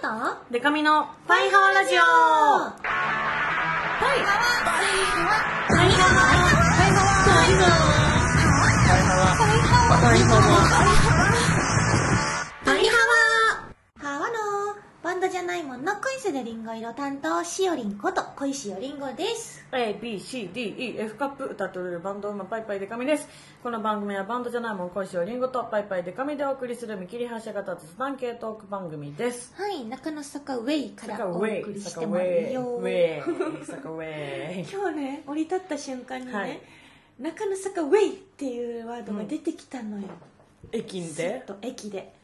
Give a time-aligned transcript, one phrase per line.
[0.00, 0.08] と
[0.50, 2.00] デカミのパイハワラジオ。
[2.00, 2.08] パイ
[4.24, 4.48] ハワ。
[4.64, 5.36] パイハワ。
[5.68, 6.24] パイハワ。
[6.24, 7.20] パイハワ。
[10.00, 11.16] パイハワ。
[11.16, 11.19] パ
[15.20, 19.62] ンドじゃないもんの恋するリンゴ色担当しおりんこと恋しおりんごです。
[19.70, 23.28] ABCDEF カップ歌っておるバンドウーマンパイパイデカミです。
[23.62, 29.52] この番組はバンドじゃないもん恋しおりんごとパイパイデカミでお送りする見切り発車型雑談系トーク番組です。
[29.58, 34.64] はい中野坂ウェイからお送りしてますェイよウェイ坂ウェイ。
[34.72, 36.58] 今日ね降り立った瞬間にね、はい。
[37.18, 40.04] 中野坂ウェイっていうワードが出てきたのよ、
[40.72, 42.19] 駅ずでっと駅で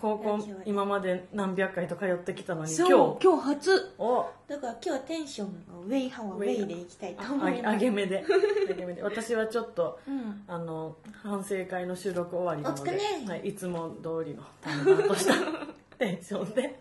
[0.00, 2.92] 高校今まで何百回と通ってきたのに今日。
[3.20, 3.94] 今日初。
[3.98, 4.26] お。
[4.46, 5.52] だから今日はテンションが
[5.84, 7.74] ウェイハワウェイでいきたいとあ思います。
[7.74, 8.24] あげめで。
[8.70, 9.02] あげめで。
[9.02, 10.44] 私はちょっとうん。
[10.46, 15.34] あの反省会の収録終わりなのではい、いつも通りの淡々とした
[15.98, 16.80] テンションで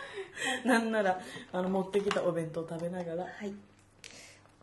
[0.64, 1.20] なんなら
[1.52, 3.54] あの持ってきたお弁当食べながらはい。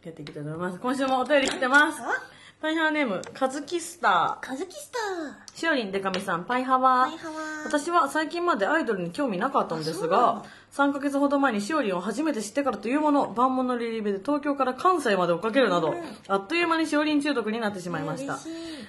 [0.03, 0.79] やっていきたいと思います。
[0.79, 2.01] 今週もお便り来てます。
[2.01, 2.32] あ
[2.63, 5.59] パイハワネームカズキスタカズキスター。
[5.59, 7.07] しおりんでかみさんパイハワ。
[7.07, 7.35] パイハワ。
[7.65, 15.95] 私は最近までアイドルに興味なかったんですがの3ヶ月ほど前にしおりんを初めて知ってからというもの万物リリベで東京から関西まで追っかけるなど、うん
[16.29, 18.39] あっという間にしおりん中毒になってしまいました。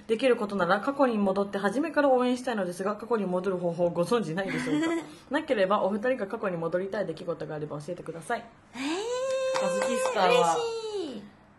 [0.07, 4.87] できることなら過去に戻って初めから応援したいのですが過去に戻る方法をご存知ないでしょうか？
[5.35, 8.45] なければお二人が過去に戻りたい出来事があれば教えてください。
[8.77, 8.79] え
[9.61, 10.31] カズキスター、ーは。
[10.31, 10.85] 嬉しい。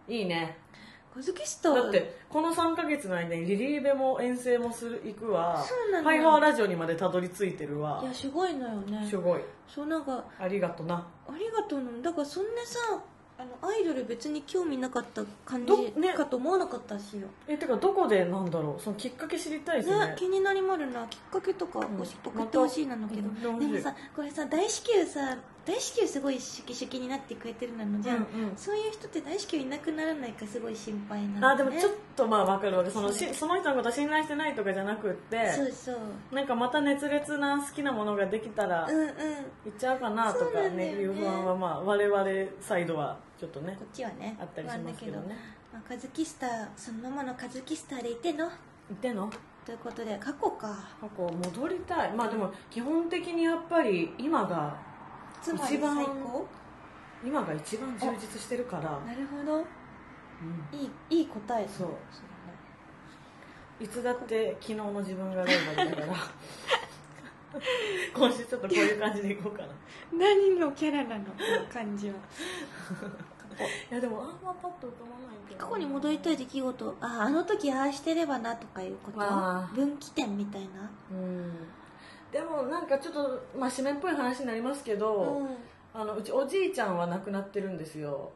[0.07, 0.57] いいね
[1.15, 5.63] カズキスだってこの3ヶ月の間にリリーベも遠征もする行くわ。
[5.65, 6.03] そうなの。
[6.03, 8.01] ハイハワラジオにまでたどり着いてるわ。
[8.03, 9.07] いやすごいのよね。
[9.09, 9.41] すごい。
[9.65, 11.07] そうなんかありがとな。
[11.25, 13.01] ありがとうのだからそんなさ
[13.37, 15.93] あのアイドル別に興味なかった感どね。
[15.95, 18.81] じかと思わなかったしよ、えてかどこでなんだろう？
[18.81, 20.07] そのきっかけ知りたいですね。
[20.07, 21.07] ね気になりまるな。
[21.07, 21.83] きっかけとかん。
[21.83, 28.55] 送ってほしいなのけど、またうんでもさこれさ大至急さ大至急すごいシュキシュキになってくれてるなのじゃん、うんうん。
[28.55, 32.77] そういう人って大至急いなくならないかすごい心配なの、ね、あでもちょっとまあ分かる。
[32.77, 36.35] わけそのしその人のこと信頼してないとかじゃなくってそうそう。
[36.35, 39.07] なんかまた熱烈な好きなものができたらうんうん。
[39.07, 39.13] 行
[39.69, 40.91] っちゃうかなとかねね。
[40.91, 42.25] いう不安はまあ我々
[42.61, 45.35] サイドはちょっとねこっちはねあったりしますけどね。
[45.73, 48.45] まあ、カズキスターそのままのカズキスターでいての？
[48.45, 48.51] 行
[48.93, 49.31] ってんの？
[49.65, 50.67] ということで過去か。
[51.01, 52.13] 過去戻りたい。
[52.13, 54.77] まあでも基本的にやっぱり今が
[55.45, 56.47] つまり最一番高？
[57.23, 59.57] 今が一番充実してるから、なるほど。
[59.57, 59.65] うん。
[60.79, 61.89] いいいい答えそう。
[63.83, 66.17] いつだって昨日の自分がライバルだから。
[68.13, 69.67] 今週ちょっとこういう感じでいこうかな。
[69.67, 69.69] い
[70.17, 71.25] 何のキャラなの？
[71.25, 71.31] こ
[71.61, 72.15] の感じは。
[73.89, 76.95] やでもあんまパッと浮かばないけど過去に戻りたい出来事。
[76.99, 79.19] ああの時ああしてればなとかいうこと？
[79.75, 80.89] 分岐点みたいな？
[81.11, 81.53] うん
[82.35, 85.47] でもなんかちょっとまあ締めっぽい話になりますけど、
[85.93, 88.33] あのうちおじいちゃんは亡くなってるんですよ。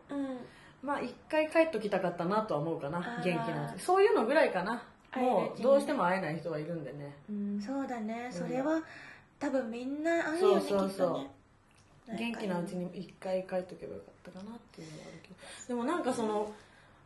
[0.82, 4.82] まあ一回帰っときたかったなとは思うかな元気なうちそういうのぐらいかな。
[5.18, 7.14] もうどうしても会えない人はいるんでね。
[7.30, 8.28] うん、そうだね。
[8.30, 8.32] ん。
[8.32, 8.82] それは、
[9.38, 11.28] 多分みんなあるよねそうそうそ
[12.10, 12.16] う。
[12.16, 15.36] 元気なうちに一回帰っとけばよかったかなっていうのはあるけど。
[15.68, 16.54] でもなんかその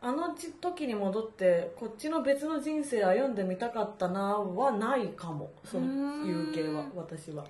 [0.06, 5.50] あの時に戻ってこっちの別の人生歩んでみたかったなはないかも。
[5.64, 7.44] そういう系は私は。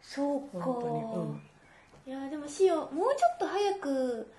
[0.00, 0.64] そうか。
[0.64, 1.42] 本
[2.06, 4.30] いやでもしおもうちょっと早く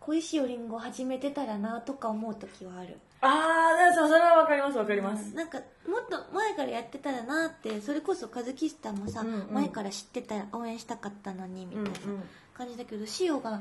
[0.00, 2.98] 恋しおりんご始めてたらなとか思う時はある。
[3.20, 9.48] ああそれはわかりますわかります、なんかもっと前からやってたらなってそれこそカズキスタもさ、うんうん。
[9.52, 12.22] 前から知ってたら応援したかったのにみたいなうんうん。
[12.54, 13.60] 感じだけど、しおが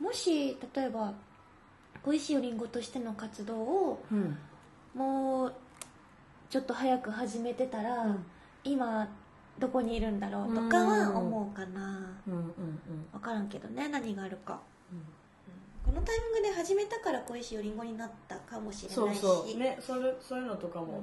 [0.00, 1.12] もし例えば
[2.06, 4.38] 恋しおりんごとしての活動をうん。
[4.94, 5.54] もう
[6.48, 8.24] ちょっと早く始めてたら、うん。
[8.64, 9.06] 今
[9.58, 12.50] どこにいるんだろうとかは思うかな、うんうんうん。
[13.12, 14.60] 分からんけどね何があるか。
[14.92, 15.92] うん。
[15.92, 19.20] このタイミングで始めたから恋しおりんごになったかもしれそうないし。
[19.20, 21.02] そうねそれそういうのとかも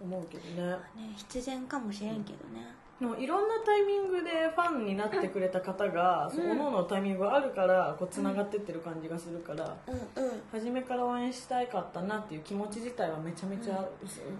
[0.00, 0.78] 思うけどね、ね
[1.16, 2.66] 必然かもしれんけどね、
[3.02, 6.36] でもいろんなタイミングでファンになってくれた方が、うん。
[6.36, 10.32] そののタイミングがあるからこうつながってってる感じがするから、うんうん。
[10.52, 13.84] 初めから応援したいかったなっていう気持ち自体はめちゃめちゃ、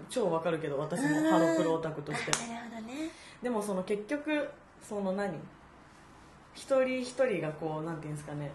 [0.09, 1.23] 超わかるけど私もうん。
[1.25, 2.31] ハロプロオタクとして。
[2.33, 3.09] あなるほどね。
[3.41, 4.49] でもその結局
[4.81, 5.33] その何？
[6.53, 8.49] 一人一人がこうなんていうんですかね。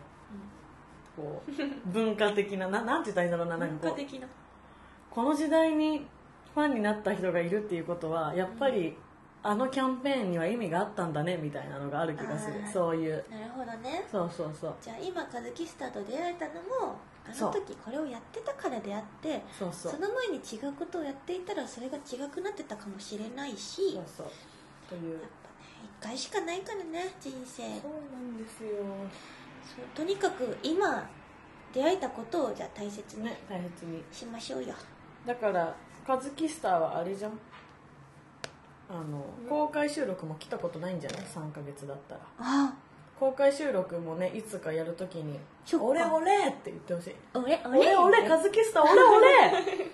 [1.15, 1.53] こう
[1.93, 3.97] 文化的なななんて言ったらいいんだろうななんかこう。
[3.97, 4.27] 文化的な。
[5.11, 6.07] この時代に
[6.55, 8.97] ファンになった人がいるっていうことはやっぱり、
[9.49, 12.61] あのキャンペーンには意味があったんだねみたいなのがある気がする。
[12.71, 13.25] そういう。
[13.31, 14.05] なるほどね。
[14.13, 14.75] そうそうそう。
[14.83, 16.55] じゃあ今カズキスターと出会えたの
[16.85, 16.97] も
[17.27, 19.93] あの時これをやってたからであってそうそう。
[19.93, 24.27] その前に違うことをやっていたらそれが違くなってたかもしれないしそうそう。
[24.91, 25.13] という。
[25.15, 27.63] やっぱね回しかないからね人生。
[27.81, 28.69] そうなんですよ。
[29.65, 31.09] そうとにかく今
[31.73, 34.03] 出会えたことをじゃあ大切にね大切に。
[34.13, 34.75] しましょうよ、
[35.27, 35.75] だから
[36.07, 37.33] カズキスターはあれじゃん？
[38.91, 42.21] あの公開収録も来たことないんじゃない？3ヶ月だったら。
[42.39, 42.75] あ。
[43.19, 47.15] 公開収録もねいつかやるときに「そっか俺俺!」って言ってほしい。
[47.35, 47.97] 俺「俺？
[47.97, 49.91] 俺カズキスター俺俺!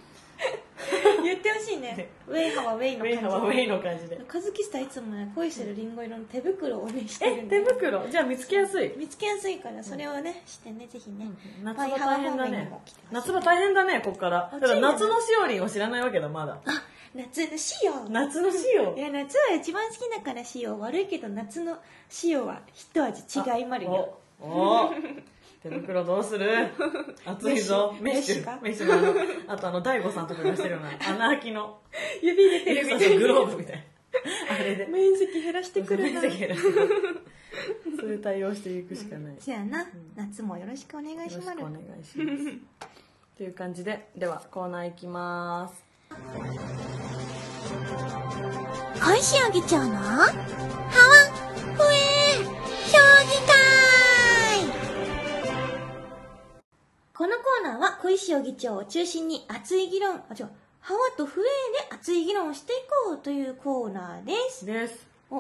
[1.25, 2.09] 言ってほしいね。
[2.29, 4.17] ウェイハはウェイ」のウェイハはウェイの感じで。
[4.29, 7.32] カズキスタいつもね恋するリンゴ色の手袋をねしてる。
[7.32, 8.09] え手んで袋？
[8.09, 8.93] じゃあ見つけやすい。
[8.97, 11.29] 見つけやすいからそれをねしてねぜひね、
[11.62, 12.73] 夏場大変だね。
[13.11, 14.50] 夏場大変だねこっから。
[14.53, 16.59] だから夏のしおりんを知らないわけだまだ。
[16.65, 16.82] あ
[17.15, 18.97] 夏のシオ夏のしお。
[18.97, 21.79] いや夏は一番好きだからシオ悪いけど夏の
[22.09, 24.19] シオは一味違いまるよ。
[24.41, 24.91] おお
[25.64, 26.69] 手袋どうする？
[27.25, 27.96] 暑いぞ。
[27.99, 28.93] メッシュメッメッシュの。
[28.94, 28.96] あ
[29.46, 30.90] のあとあの大悟さんとかがしてるような。
[31.08, 31.78] 穴開きの。
[32.20, 32.87] 指入れてる。
[32.87, 34.55] みたいグローブみたいな。
[34.55, 34.87] あれで。
[34.87, 36.20] 面積減らしてくるな。
[36.20, 36.70] 面積減らして。
[36.72, 37.25] くる
[37.99, 39.32] そういう対応していくしかない。
[39.34, 42.88] よじゃあな、夏もよろしくお願いろしくおします願いします。
[43.38, 45.82] という感じでではコーナーいきます。
[49.00, 49.94] 小石あげちゃうの？
[49.94, 60.49] ハワーナーは小石尾議長を中心に熱い議論あ違う
[60.81, 61.44] ハワとフエ
[61.88, 62.76] で熱い議論をしてい
[63.06, 64.66] こうというコーナーです。
[64.66, 65.06] です。
[65.31, 65.37] お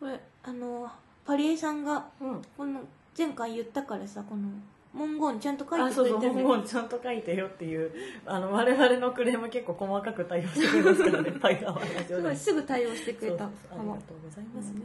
[0.00, 0.90] これあの
[1.26, 2.42] パリエさんがうん。
[2.56, 2.80] この
[3.16, 4.48] 前回言ったからさこの
[4.94, 7.92] 文言ちゃんと書いあてそうそう文くれてるね言ちゃんと書いてよっていう
[8.24, 11.32] あの我々のクレーム結構細かく対応してくれますからね。
[11.32, 13.44] パイハワラジオですごいすぐ対応してくれた。
[13.44, 14.80] そうそうありがとうございますね、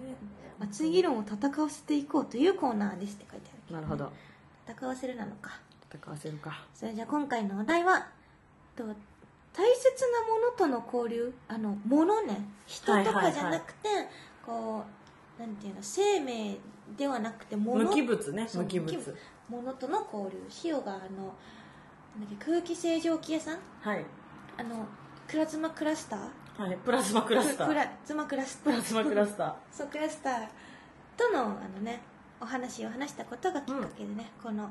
[0.59, 4.11] 熱い議論を戦わせていこうというコーナーですって書いてあるけなるほど。
[4.67, 5.61] 戦わせるなのか
[5.93, 6.65] 戦わせるか。
[6.73, 8.07] それじゃあ今回のお題は
[8.75, 8.83] と
[9.53, 11.33] 大切なものとの交流？
[11.47, 12.39] あのものね。
[12.65, 13.89] 人とかじゃなくて、
[14.45, 14.83] こ
[15.37, 16.57] うなんていうの生命
[16.97, 18.47] ではなくてもの無機物ね。
[18.53, 19.15] 無機物。
[19.49, 20.37] のとの交流。
[20.63, 21.05] 塩があのなんだ
[22.27, 23.57] っけ空気清浄機屋さん？
[23.81, 24.05] はい。
[24.57, 24.85] あの
[25.27, 26.19] プラズマクラスター？
[26.63, 26.77] はい。
[26.77, 27.67] プラズマクラスター。
[27.67, 28.73] プラズマクラスター。
[28.73, 29.53] プラズマクラスター。
[29.71, 30.47] そうクラスター
[31.17, 32.01] とのあのね
[32.39, 34.69] お話を話したことがきっかけでね、この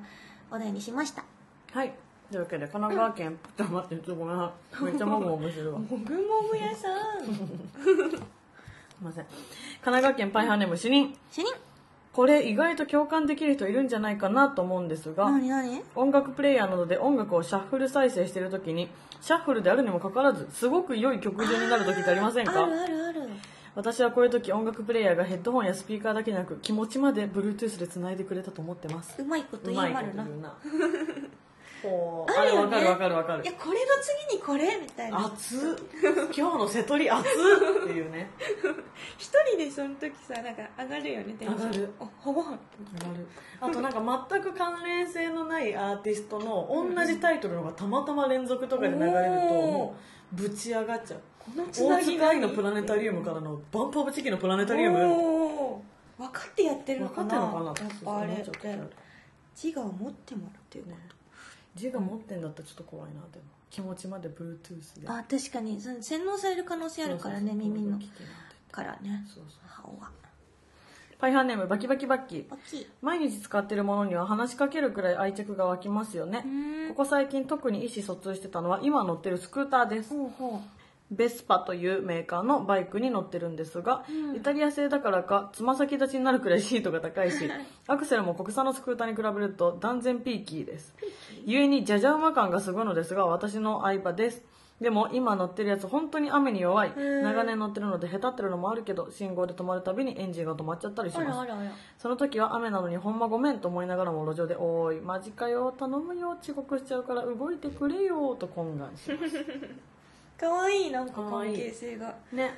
[0.50, 1.25] お題にしました。
[1.72, 1.93] はい。
[2.31, 4.84] というわけで神奈川県ちょっと待ってちょっとごめんなさい。
[4.84, 6.88] めっちゃもぐもぐしてるわすもぐもぐ屋さ
[7.20, 8.19] んい。
[9.02, 9.34] ません神
[9.82, 11.52] 奈川県パイハーネーム主任主任
[12.14, 15.82] これ意外と共感できる人いるんじゃないかなと思うんですが何何？
[15.94, 18.88] 音楽プレイヤーなどで音楽をシャッフル再生している時に
[19.20, 22.52] シャッフルであるにもかかわらずすごく良い曲順になる時ってありませんか？
[22.64, 23.28] あるあるある
[23.76, 29.20] 私はこういう時音楽プレイヤーがヘッドホンやスピーカーだけでなく気持ちまで Bluetooth で繋いでくれたと思ってます。
[29.20, 30.25] うまいことう言いまるな。
[30.25, 30.56] まいこと言うな。
[31.82, 33.43] ほうあるよねあれわかるわかるわかる。
[33.44, 33.87] いやこれの
[34.31, 35.26] 次にこれみたいな。
[35.26, 35.61] 熱っ。
[36.34, 37.32] 今日の瀬戸り熱っ。
[37.84, 38.31] っていうね。
[39.19, 41.58] 一人でその時さなんか上がるよねテンション。
[41.58, 41.93] 上がる。
[42.00, 42.58] あほぼ上がる
[43.61, 49.12] あとなんか全く関連性のないアーティストの同じタイトルのがたまたま連続とかで流れる
[49.49, 49.96] とも
[50.32, 51.20] うぶち上がっちゃう。
[51.35, 54.98] このつ大なぎ塚愛のプラネタリウムからのバンプオブチキンのプラネタリウム。
[54.98, 56.22] おー。
[56.22, 57.31] 分かってやってるの分かな。
[57.31, 58.96] かってんのかなやっぱあれって。
[59.62, 60.96] 自我を持ってもらうっていうね。
[61.75, 63.44] 字が持ってんだったらちょっと怖いなでも。
[63.70, 65.08] 気持ちまで Bluetooth で。
[65.08, 65.81] あ確かに。
[65.81, 67.72] その洗脳される可能性あるからねそうそうそう。
[67.72, 67.98] 耳の。
[68.70, 69.25] からね。
[69.26, 69.60] そうそう。
[69.66, 70.10] 歯は
[71.19, 72.44] パイハーネームバキバキバッキー。
[72.50, 76.43] 大きい毎日使ってるものには話しかけるくらい愛着が湧きますよね。
[76.44, 76.88] うーん。
[76.91, 80.10] ここ最近特に意思疎通してたのは今乗ってるスクーターです。
[80.10, 80.62] ほうほ
[81.10, 84.36] ベスパというメーカーのバイクに乗ってるんですが、うん。
[84.36, 87.48] イタリア製だからかつま先立ちになるくらいシートが高いし
[87.86, 90.94] アクセルも国産のスクーターに比べると断然ピーキーです。
[91.46, 94.43] 故にジャジャ馬感がすごいのですが私の相場です。
[94.81, 96.91] でも今乗ってるやつ本当に雨に弱い。
[96.91, 97.22] ん。
[97.22, 101.51] 長年乗ってるのでへたってるのもあるけど信号で止まるたびにエンジンが止まっちゃったりします。
[101.98, 109.36] その時は雨なのにほんまごめんと思いながらも路上で「おーいマジかよ頼むよ遅刻しちゃうから動いてくれよ」と懇願します
[110.38, 112.14] かわいいなんか関係性が。
[112.32, 112.55] ね。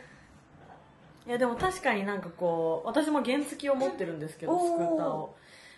[1.27, 5.37] いやでも確かになんかこう私も原付きを持ってるんですけどスクーターを。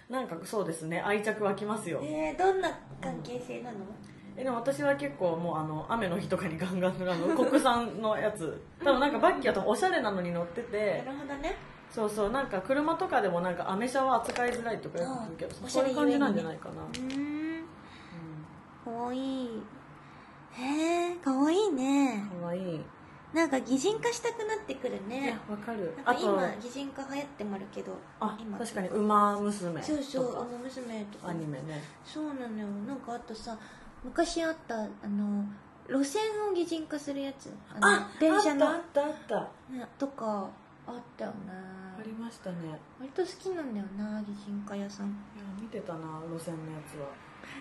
[0.09, 1.01] なんかそうですね。
[1.01, 2.01] 愛着湧きますよ。
[2.03, 2.69] えー、どんな
[3.01, 3.79] 関係性なの？
[4.37, 8.61] えでも私は結構もうあの雨の日とかにガンガンあの 国産のやつ。
[8.83, 11.03] 多分なんかバッキーは多分おしゃれなのに乗ってて。
[11.05, 11.57] なるほどね。
[11.91, 12.31] そうそう。
[12.31, 15.69] なんか車とかでもなんかアメ車は扱いづらいとかよく聞くけどうん。
[15.69, 17.65] そういう感じなんじゃないかな、うーん。
[18.85, 19.63] かわいい
[20.61, 22.29] へえかわいいね。
[22.41, 22.81] かわいい。
[23.33, 25.97] なんか擬人化したくなってくるいねやわかる。
[26.05, 28.59] あと今擬人化流行ってもあるけどあ今。
[28.59, 31.29] 確かに「ウマ娘」そうそうとかあの娘とか。
[31.29, 31.83] アニメね。
[32.05, 32.67] そうなのよ。
[32.87, 33.57] なんかあとさ
[34.03, 35.45] 昔あったあの
[35.89, 37.53] 路線を擬人化するやつ。
[37.81, 38.69] あの電車の。
[38.69, 39.73] あったあったあった。
[39.73, 40.49] ねとか
[40.87, 41.37] あったよね。
[42.01, 42.57] ありましたね。
[42.99, 45.07] 割と好きなんだよな擬人化屋さん。
[45.07, 47.07] いや見てたな路線のやつは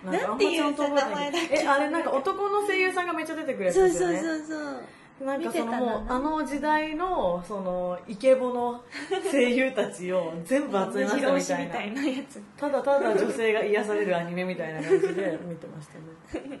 [0.04, 4.20] なんていう名前だっけえあれなんか男の声優さんがめっちゃ出てくるやつそうですよね。
[4.20, 8.82] そうそうそうなんかそのもうあの時代のそのイケボの
[9.30, 12.00] 声優たちを全部集めましたみたいな。
[12.00, 16.58] みたいなやつただただ女性が癒されるアニメみたいな感じで見てましたね。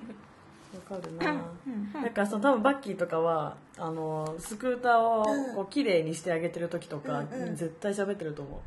[0.90, 1.32] わかるな。
[1.66, 7.56] うんなんかその多分バッキーとかはあのスクーターをこう綺麗にしてあげてる時とか、うんうん。
[7.56, 8.60] 絶対喋ってると思う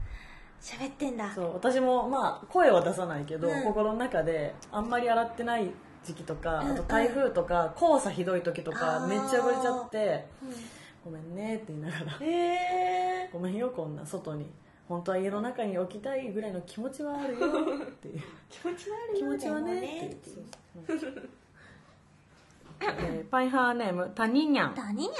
[0.63, 1.29] 喋ってんだ。
[1.35, 3.63] そう私もまあ声は出さないけど、うん。
[3.63, 5.69] 心の中であんまり洗ってない
[6.05, 9.07] 時期とか、うんうんあと台風とか黄砂ひどい時とあかー。
[9.07, 10.45] めっちゃ汚れちゃってう
[11.05, 12.05] ごめんねって言いながら。
[12.21, 14.49] えごめんよこんな外に。
[14.87, 18.21] 本当は家の中に置きたいぐらいの気持ちはあるよっていう。
[18.49, 20.45] 気持ち悪いよ気持ちはねっていう。
[22.81, 24.75] えーパイハーネームタニニャン。
[24.75, 25.13] 何にゃん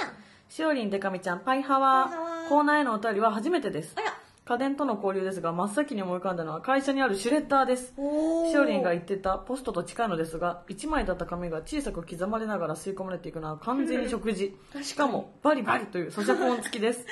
[0.48, 2.06] しおりんでかみちゃんパイハワ。
[2.06, 2.48] パイハワ。
[2.48, 3.94] コーナーへのお便りは初めてです。
[3.96, 7.94] あら家電との交流ですが真っ先に思い浮かんだのは会社にあるシュレッダーです。
[7.96, 14.54] おしおりんが言ってたポストと近いのですが1枚だった紙が小さく刻まれながら吸い込まれていくのは完全に食事。
[14.82, 17.06] しかもバリバリという咀嚼音付きです。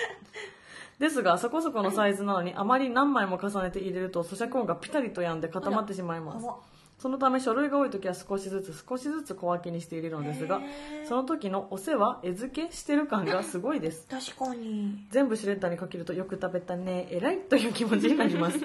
[0.99, 6.47] ですがそこそこのサイズなのにあまり何枚も重ねて入れると咀嚼音がピタリと止んで固まってしまいます
[7.03, 10.61] そのため書類が多い時は少しずつ少しずつ小分けにして入れるのですが
[11.09, 14.07] その時のお世話絵付けしてる感がすごいです。
[14.09, 15.05] 確かに。
[15.11, 18.61] 全部シュレッダーにかけるとよく食べたね偉いという気持ちになります。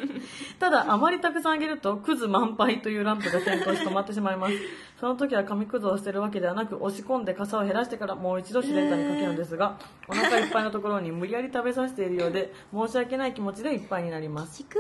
[0.60, 4.53] ただあまりたくさんあげるとクズ満杯というランプが点灯し止まってしまいます
[5.00, 9.77] その時は紙くずを捨てるわけではなく押し込んで傘を減らしてからもう一度シュレッダーにかけるのですが
[10.08, 14.58] お腹いっぱいのところに無理やり食べさせているようで 申し訳ない気持ちでいっぱいになります。
[14.58, 14.80] ちく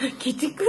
[0.00, 0.64] 鬼畜。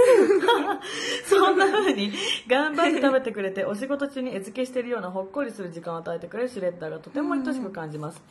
[1.26, 2.12] そんな風に
[2.48, 8.22] 頑張って食べてくれてお仕事中に餌付けしているようなほっこりする時間を与えてくれるシュレッダーがとても愛しく感じます、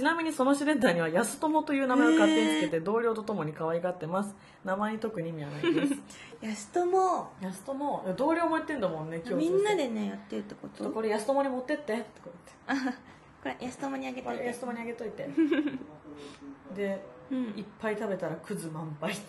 [0.00, 4.34] ちなみにそのシュレッダーには安友という名前を勝手につけて同僚とともに可愛がってます。
[4.64, 5.94] 名前に特に意味はないです。
[6.40, 10.84] 安友安友同僚も言ってんだもんね今日みんなでねやってるってこと？
[10.84, 11.92] とこれ安友に持ってって。
[11.92, 12.30] ってこ
[12.66, 12.92] うやって。
[13.42, 14.26] これ安友にあげて。
[14.26, 15.28] これ安友にあげといて。
[16.74, 17.44] で、うん。
[17.58, 19.12] いっぱい食べたらクズ満杯。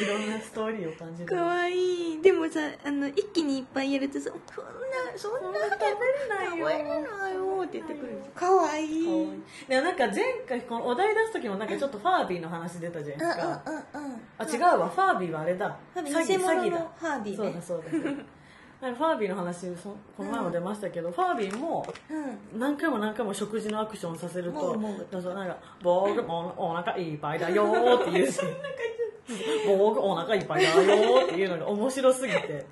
[0.00, 2.22] いろんなストーリーを感じるかわいい。
[2.22, 4.70] でもさあの一気にいっぱいやるとさそんな
[5.16, 6.68] そんな食べれないよ。
[6.68, 8.18] 食べれないよって言ってくる。
[8.34, 9.04] かわいい。
[9.04, 9.32] いも
[9.68, 10.16] なんか前
[10.48, 14.20] 回このお題出す時もなんかちょっとファービーの話出たじゃないですか、うんうんうんうん。
[14.38, 14.88] あ違うわ。
[14.88, 15.78] ファービーはあれだ。
[15.94, 16.78] 詐欺詐欺だ。
[16.98, 17.36] ファービーね。
[17.36, 18.10] そうだそうだ。
[18.80, 22.60] なんかファービーの話そこの前も出ましたけど、ファービーもうん。
[22.60, 24.88] 何回も何回も食事のアクションさせるとな
[25.44, 27.64] んか「僕もお腹いっぱいだよ」
[28.00, 28.40] って言うし
[29.66, 32.66] 僕お腹いっぱいだよっていうのが面白すぎて。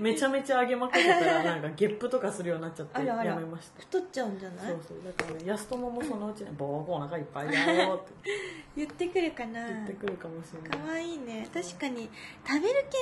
[0.00, 3.80] めちゃめちゃあげまくってたらなんかゲップとかするようになっちゃってやめました。
[3.80, 4.66] 太っちゃうんじゃない？
[4.68, 4.98] そうそう。
[5.04, 8.12] だからね安友もそのうちね「僕お腹いっぱいだよ」って。
[8.76, 9.66] 言ってくるかな。
[9.66, 10.78] 言ってくるかもしれない。
[10.86, 11.48] かわいいね。
[11.52, 12.08] 確かに
[12.46, 12.98] 食べる系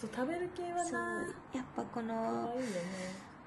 [0.00, 0.90] そう食べる系はね
[1.54, 2.80] やっぱこ可の愛いよね。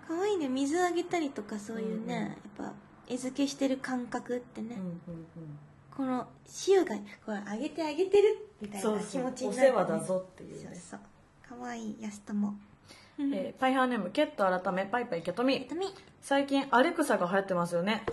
[0.08, 0.50] かわいいね。
[0.50, 2.68] 水あげたりとかそういうね、うんうん。
[2.68, 2.74] やっぱ
[3.08, 4.92] 餌付けしてる感覚ってね、うんうん
[5.38, 5.60] うん。
[5.96, 6.28] この
[6.68, 9.24] 塩がこれあげてあげてるみたいそうそう。
[9.24, 10.76] な気持ちおになる、世話だぞっていうね。
[10.76, 11.00] そうそう。
[11.60, 12.54] かわいいやすとも
[13.20, 15.68] えーパイハーネームケット改めパイパイケトミ。
[16.22, 18.04] 最近アレクサが流行ってますよね。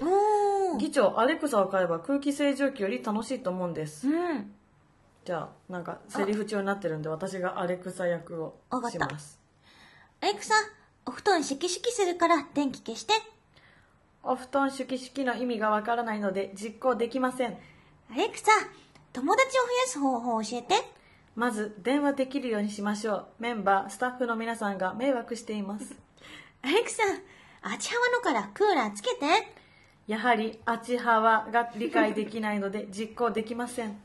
[0.78, 4.08] 議長アレクサを買えば空気清浄機より楽しいと思うんです。
[4.08, 4.52] うん。
[5.24, 8.56] じゃあなんかセリフ中になってるんで私がアレクサ役を
[8.90, 9.38] したます。
[10.20, 10.54] アレクサ
[11.06, 13.14] お布団シャキシャキするから電気消して。
[14.22, 17.56] お布団シュキシュキの意味がわからないので実行できません。
[18.10, 18.50] アレクサ
[19.18, 20.76] 友達を増やす方法を教えて。
[21.34, 23.26] まず電話できるようにしましょう。
[23.40, 25.96] メンバースタッフの皆さんが迷惑しています。
[26.62, 27.02] アレクサ
[27.62, 29.26] あちはわのからクーラーつけて。
[30.06, 34.00] やはりあちはわが理解できないので実行できません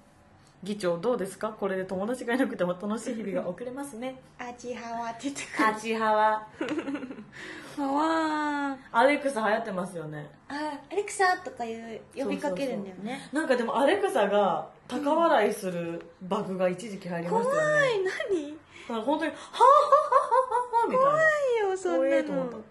[0.64, 1.50] 議長どうですか？
[1.50, 4.16] これで友達がいなくても楽しい日々が送れますね。
[4.40, 10.30] あちはわって言ってあちはわくるわ アレクサ流行ってますよね。
[10.48, 13.30] あアレクサとかいう呼びかけるんだよね。
[13.34, 18.52] なんかでもアレクサが高笑いするバグが一時期入りま怖いしたよね、何？
[18.52, 20.22] だから本当に「はあはあは
[20.76, 21.10] あはあ」みたいな。
[21.12, 22.64] 怖いよそん怖ないの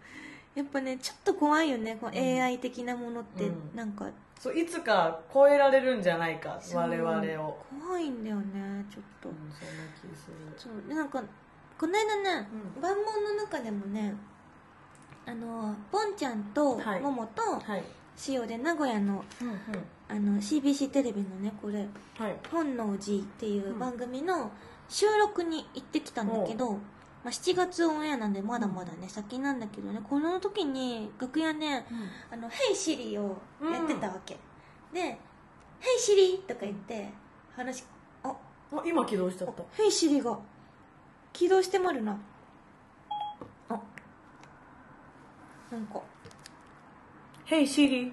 [0.54, 3.44] やっぱねちょっと怖いよねこう AI 的なものって。
[3.44, 3.70] うん。
[3.76, 4.06] なんか
[4.42, 7.12] そういつか超えられるんじゃないか我々
[7.46, 9.28] を、怖いんだよねちょっと。
[9.28, 10.36] うん、そんな気する。
[10.56, 11.22] そうでなんか
[11.78, 12.82] この間ねうん。
[12.82, 14.12] 万問の中でもね
[15.26, 17.00] あのボンちゃんとはい。
[17.00, 17.84] モモとはい。
[18.26, 19.58] 塩で名古屋のうんうん。
[20.08, 21.86] あの CBC テレビのねこれ
[22.18, 24.50] はい「本能寺」っていう番組の
[24.88, 26.78] 収録に行ってきたんだけど、
[27.24, 31.86] まあ、7月オンエアなんでまだまだね先なんだけどねこの時に楽屋ね
[32.30, 34.38] 「あのヘイシリ」をやってたわけ、
[34.92, 35.00] で
[35.78, 37.12] 「ヘイシリ!」とか言って
[37.54, 37.84] 話
[38.24, 38.28] あ
[38.72, 39.62] あ今起動しちゃった。
[39.72, 40.36] ヘイシリが
[41.32, 42.18] 起動してまるな。
[43.68, 43.80] あ
[45.70, 46.00] なんか
[47.44, 48.12] 「ヘイシリ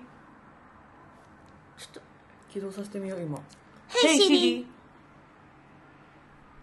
[1.78, 2.10] ちょっと。
[2.52, 3.40] 起動させてみよう今
[3.88, 4.68] 「ヘイシリ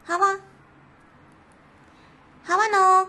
[0.04, 0.36] はわ
[2.46, 2.68] はわ
[3.04, 3.08] の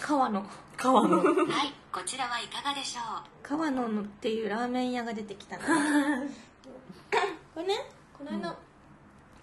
[0.00, 0.44] 川野。
[0.76, 1.16] 川野。
[1.18, 1.22] は
[1.64, 3.22] い、こちらはいかがでしょう？
[3.42, 5.62] 川野のっていうラーメン屋が出てきたの
[7.54, 7.74] これね
[8.16, 8.56] この間、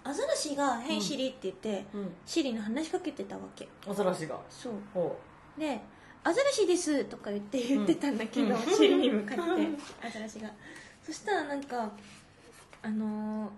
[0.04, 2.14] アザラシが「ヘイシリ」って言って、うん。
[2.26, 3.68] シリに話しかけてたわけ。
[3.88, 4.40] アザラシが？
[4.50, 4.74] そう。
[4.94, 5.16] お
[5.58, 5.80] で
[6.24, 8.62] 「アザラシです」とか言って言ってたんだけど、うん。
[8.62, 9.42] シリに向かって
[10.06, 10.50] アザラシが。
[11.04, 11.90] そしたらなんか
[12.82, 13.50] あのー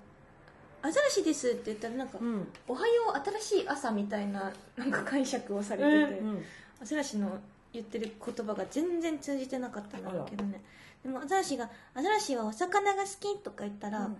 [0.86, 6.44] アザラシです」って言ったらなんか「うんおはよう新しい朝」みたいななんか解釈をされてて、うん
[6.80, 7.38] アザラシの
[7.72, 10.62] 言ってる言葉が全然通じてなかったんだけどね。
[11.02, 14.16] でもアザラシが「アザラシはお魚が好き」とか言ったら、うん。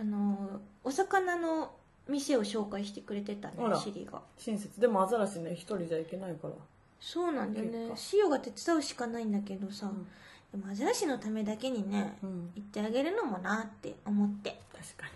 [0.00, 1.72] あのーお魚の
[2.08, 3.78] 店を紹介してくれてたねあら。
[3.78, 4.20] シリが。
[4.36, 4.80] 親切。
[4.80, 6.54] でもアザラシね一人じゃいけないから。
[7.00, 7.88] そうなんだよね。
[7.90, 10.08] 結シオが手伝うしかないんだけどさ、うん。
[10.50, 12.52] でもアザラシのためだけにね、うん。
[12.56, 14.60] 行ってあげるのもなって思って。
[14.72, 15.12] 確かに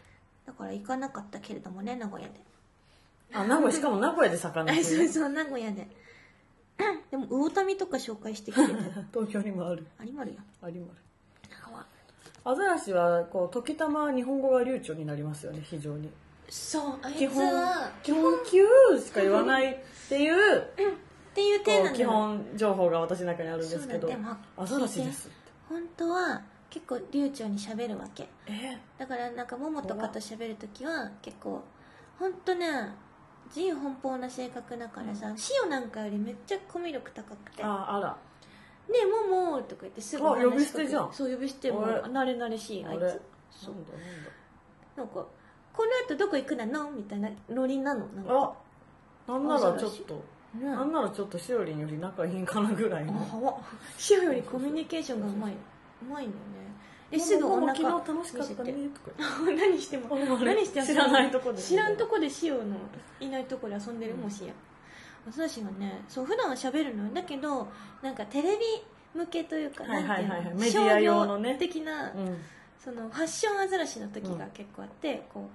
[0.46, 2.34] だから行かなかったけれどもね名古屋で。
[3.32, 5.88] あ名古屋しかも名古屋で魚あってそうそう名古屋で。
[7.10, 8.74] でも魚民とか紹介してくれて
[9.12, 9.86] 東京にもある。
[9.98, 10.40] ありまるよ。
[10.62, 11.00] ありまる。
[11.50, 11.86] 川
[12.44, 16.10] アザラシはこう時たま日本語が流暢になりますよね非常に。
[16.48, 20.64] そうあいつ基本は基本「キュー」しか言わないっていう っ
[21.34, 24.08] ていう基本情報が私の中にあるんですけど。
[24.56, 25.28] アザラシです
[25.68, 26.42] 本当は
[26.76, 28.28] 結構流暢に喋るわけ。
[28.46, 28.76] え？
[28.98, 31.62] だからなんかモモとかと喋るときは結構
[32.18, 32.66] 本当ね
[33.46, 38.16] 自由奔放な性格だからさ、シオなんかよりめっちゃコミュ力高くて「ねああら。
[38.90, 41.12] えモモ」とか言ってすぐあ話しかけ呼び捨てじゃん。
[41.14, 43.22] そう呼び捨ても慣れ慣れしいあいつ。
[43.50, 43.74] そう。
[43.74, 43.92] なんだ
[44.98, 45.14] なんか
[45.72, 48.06] 「この後どこ行くなの?」みたいなノリなの？
[48.08, 48.54] なんか。
[49.28, 50.14] あなんならちょっと
[50.54, 50.66] ね。
[50.66, 53.58] なんならちょっとしおりんより仲いいんかなぐらいあのは
[53.96, 55.54] シオよりコミュニケーションがうまい
[56.02, 56.66] うまいんだよね。
[57.10, 58.74] ですぐお腹昨日楽しかったね。
[59.56, 60.16] 何しても。
[60.16, 62.76] 何しても知らないとこで知らんとこでシオの
[63.20, 64.52] いないとこで遊んでるもしや。
[65.26, 67.10] 私がねそう普段は喋るのよ。
[67.14, 67.68] だけど
[68.02, 68.64] なんかテレビ
[69.14, 70.44] 向けというかはいはいはいはい。
[70.44, 70.60] なんていうの？
[70.60, 71.48] メディア用のね。
[71.50, 72.38] 商業的な、うん。
[72.78, 75.48] そのファッションアザラシの時が結構あって、こ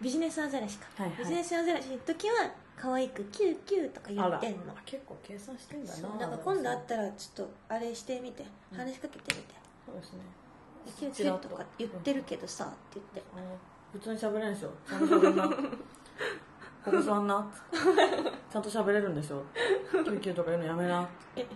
[0.00, 1.18] うビジネスアザラシか、はいはい。
[1.18, 4.74] ビジネスアザラシの時は可愛くキューキューとか言ってんの。
[4.84, 5.96] 結構計算してんだな。
[5.96, 8.44] そうだから今度会ったらちょっとあれしてみて。
[8.74, 9.54] 話しかけてみて。
[9.86, 10.20] そうですね
[10.98, 13.22] 「キューキュー」とか言ってるけどさって言って。
[13.92, 14.70] 普通に喋れんでしょ。
[14.88, 17.52] ちゃんと喋んなここ座んな。
[18.50, 19.44] ちゃんと喋れるんでしょ。
[20.04, 21.46] キューキューとか言うのやめな「え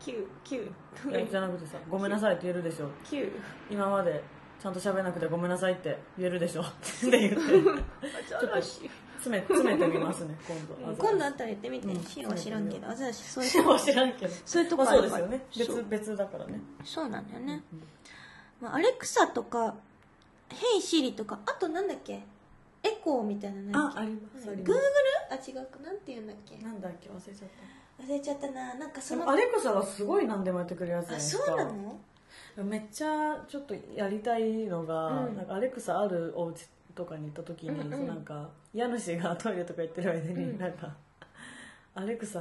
[0.00, 2.88] キューキュー」えじゃなくてさごめんなさいって言えるでしょ。
[3.04, 3.32] キュー。
[3.70, 4.22] 今まで
[4.60, 6.62] ちゃんと喋らなくてごめんなさいって言えるでしょ。
[6.62, 6.66] っ
[7.00, 7.38] て言って。
[8.36, 8.90] アザラシ
[9.28, 11.86] 詰め詰めてみますね 今度今度会ったら言ってみて。
[11.88, 12.02] うん。
[12.04, 13.50] シオは知らんけどアザラシそういう。
[13.50, 14.34] 知らん知らんけど。
[14.44, 15.46] そういうとこそうですよね。
[15.56, 16.60] 別別だからね。
[16.84, 17.62] そうなんだよね、
[18.60, 19.74] まあ、アレクサとか
[20.50, 22.22] 「ヘイシリ」とかあとなんだっけ？
[22.82, 24.80] エコーみたいなあありますありグーグル？
[25.30, 25.78] あ違うか。
[25.84, 26.56] なんて言うんだっけ？
[26.64, 27.08] なんだっけ？
[27.10, 27.48] 忘れちゃっ
[28.06, 28.74] 忘れちゃったな。
[28.74, 31.98] なんかそのアレクサはすごい何でもやってくれるやつあそうなの？
[32.64, 35.36] めっちゃちょっとやりたいのが、うん。
[35.36, 38.06] なんかアレクサあるお家とかに行った時に、うんうん。
[38.08, 40.58] なんか家主がトイレとか行ってる間に、うん。
[40.58, 40.92] なんか
[41.94, 42.40] アレクサ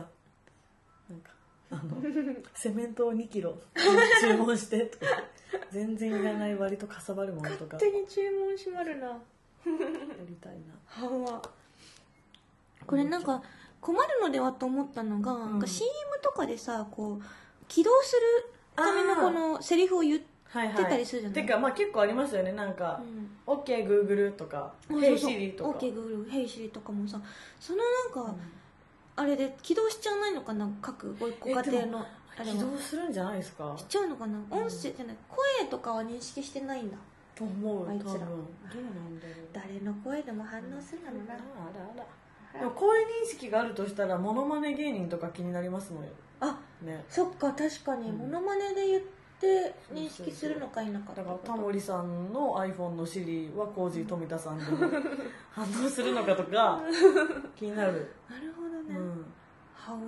[1.07, 1.31] なんか
[1.69, 2.01] あの
[2.55, 3.55] セメントを2キロ
[4.19, 5.05] 注文してとか
[5.69, 9.19] 全然いらない割とかさばるものとかや勝手に注文しまるな。
[9.65, 11.07] りたいな。
[11.07, 11.41] はわ
[12.87, 13.43] これなんか
[13.79, 15.91] 困るのではと思ったのが、なんか CM
[16.23, 17.21] とかでさこう
[17.67, 18.21] 起動する
[18.75, 21.45] ためのこのセリフを言ってはい出たりするじゃない？
[21.45, 22.51] てかまあ結構ありますよね。
[22.53, 23.01] なんか
[23.45, 27.21] 「OKGoogle」とか「うん HeySiri」とか、OK グールヘイシリとかもさ
[27.59, 27.83] そのな
[28.23, 28.35] んか、
[29.15, 30.69] あれで起動しちゃわないのかな？
[30.81, 33.73] 各ごご家庭のあれ起は動するんじゃないですか？
[33.77, 34.37] しちゃうのかな？
[34.49, 35.15] 音声じゃない？
[35.29, 36.97] 声とかは認識してないんだ。
[37.35, 38.11] と思うあいつら。
[38.11, 38.37] なんだろう。
[39.53, 41.33] 誰の声でも反応するのな？
[41.33, 41.43] あら
[41.93, 46.03] あらでも声認識があるとしたらモノマネ芸人とか気になりますもん。
[46.39, 47.03] あね。
[47.09, 48.09] そっか確かに。
[48.09, 48.17] うん。
[48.17, 49.01] モノマネで言
[49.37, 54.77] って認識するのか否かだからタモリさんの iPhone の Siri はコージー富田さんでも
[55.51, 56.81] 反応するのかとか
[57.55, 59.01] 気になる、なるほどね、う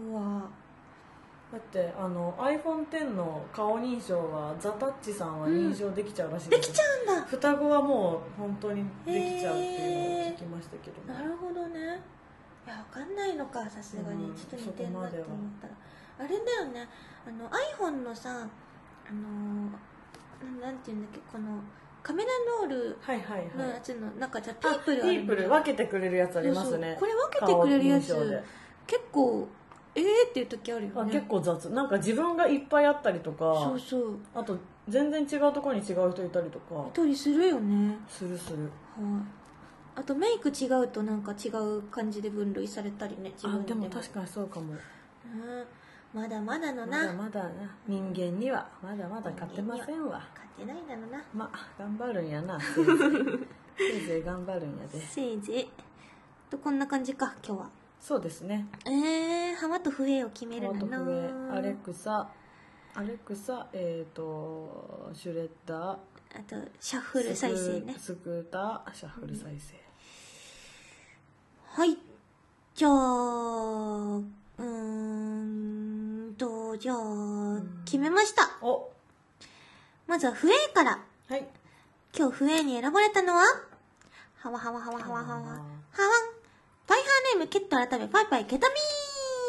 [0.09, 0.19] ん、は。
[0.19, 0.49] わ
[1.51, 7.21] だってあの iPhone10 の顔認証はザ・タッチさんは認証できちゃうらしいでですきちゃうんだ。
[7.23, 11.01] 双子はもう本当にできちゃうっていうのを聞きましたけど。
[11.11, 11.79] ねなるほどね。
[12.67, 14.35] いやわかんないのかさすがに、うん。
[14.35, 15.27] ちょっと似てんなって思っ
[15.59, 15.73] たら。
[16.19, 16.87] あれだよね。
[17.25, 18.47] あの iPhone のさ
[19.09, 19.21] あの
[20.51, 21.59] なんなんていうんだっけこの
[22.01, 22.29] カメラ
[22.61, 23.57] ロールはいはいはい。
[23.57, 26.95] のやつの中じゃテあィープルティープル分けててくれるやつありますね。
[26.99, 28.43] これ分けてくれるやつ。
[28.87, 29.47] 結構
[29.95, 31.01] えーっていう時あるよね。
[31.01, 31.69] あ結構雑。
[31.71, 34.17] なんか自分がいっぱいあったりとかそうそう。
[34.33, 36.85] あと全然違うところに違う人いたりとか。
[36.87, 37.97] いたりするよね。
[38.07, 38.59] するする。
[38.59, 38.69] はい。
[39.95, 43.89] あとメイク違うとなんか違う感じで分類されたりね自あ分でも。
[43.89, 44.73] 確かにそうかも。
[44.73, 44.77] うん
[46.13, 47.49] まだまだのまなだまだな。
[47.87, 50.27] 人間にはまだまだ勝てませんわ。
[50.33, 51.23] 勝てないだろうな。
[51.33, 52.59] まあ頑張るんやな。
[52.59, 52.97] せいぜい
[53.77, 54.99] せいぜい頑張るんやで。
[54.99, 55.69] せいぜい。
[56.49, 57.69] とこんな感じか今日は。
[57.99, 58.65] そうですね。
[58.85, 61.57] えー、浜と笛を決めるトのマト笛。
[61.59, 62.27] アレクサ。
[62.95, 65.93] アレクサえっ、とシュレッダー。
[65.93, 67.95] あとシャッフル再生ね。
[67.99, 68.95] スクーター。
[68.95, 69.75] シャッフル再生、
[71.65, 71.97] はい。
[72.73, 72.91] じゃあ
[74.17, 75.38] うーん
[76.39, 78.49] とじゃあ決めました。
[78.65, 78.89] お。
[80.07, 80.99] まずは笛から。
[81.27, 81.45] はい。
[82.17, 83.43] 今日笛に選ばれたのは？
[84.41, 85.61] はわはわはわはわはわはわん
[86.87, 88.75] パイハーネームケット改めパイパイケタミ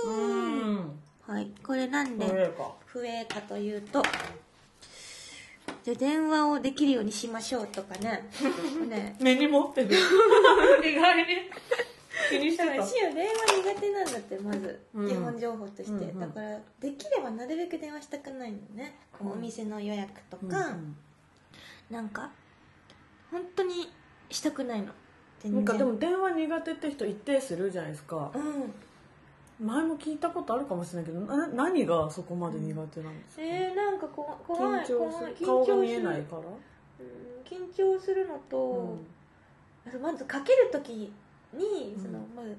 [0.06, 0.12] うー。
[0.12, 1.00] ンん。
[1.28, 1.50] はい。
[1.64, 2.26] これなんで
[2.86, 4.02] 笛かというと
[5.84, 8.28] じゃあ電話をできるようにしましょうとかね。
[8.88, 9.16] ね。
[9.20, 9.88] 目に持ってる。
[10.84, 11.24] 意外に
[12.28, 15.08] 気に電話苦手なんだってまず、うん。
[15.08, 16.20] 基本情報として、うんうん。
[16.20, 20.96] だからできればなるべく電話したくないのね、お店の予約とか、うん
[21.90, 22.30] なんか
[23.32, 23.90] 本当に
[24.30, 24.92] したくないの。
[25.44, 28.30] なんかでも電話苦手って人一定数いるじゃないですか。
[28.34, 29.66] うん。
[29.66, 36.38] 前も聞いたことあるかもしれないけどな何がそこまで苦手なんですか、えー、なんかこ怖い緊張する顔が見えないから？
[36.38, 36.46] うん
[37.44, 39.06] 緊張するのと、うん。
[39.86, 41.12] あとまずかける時
[41.52, 42.02] にうん。
[42.02, 42.56] その、まず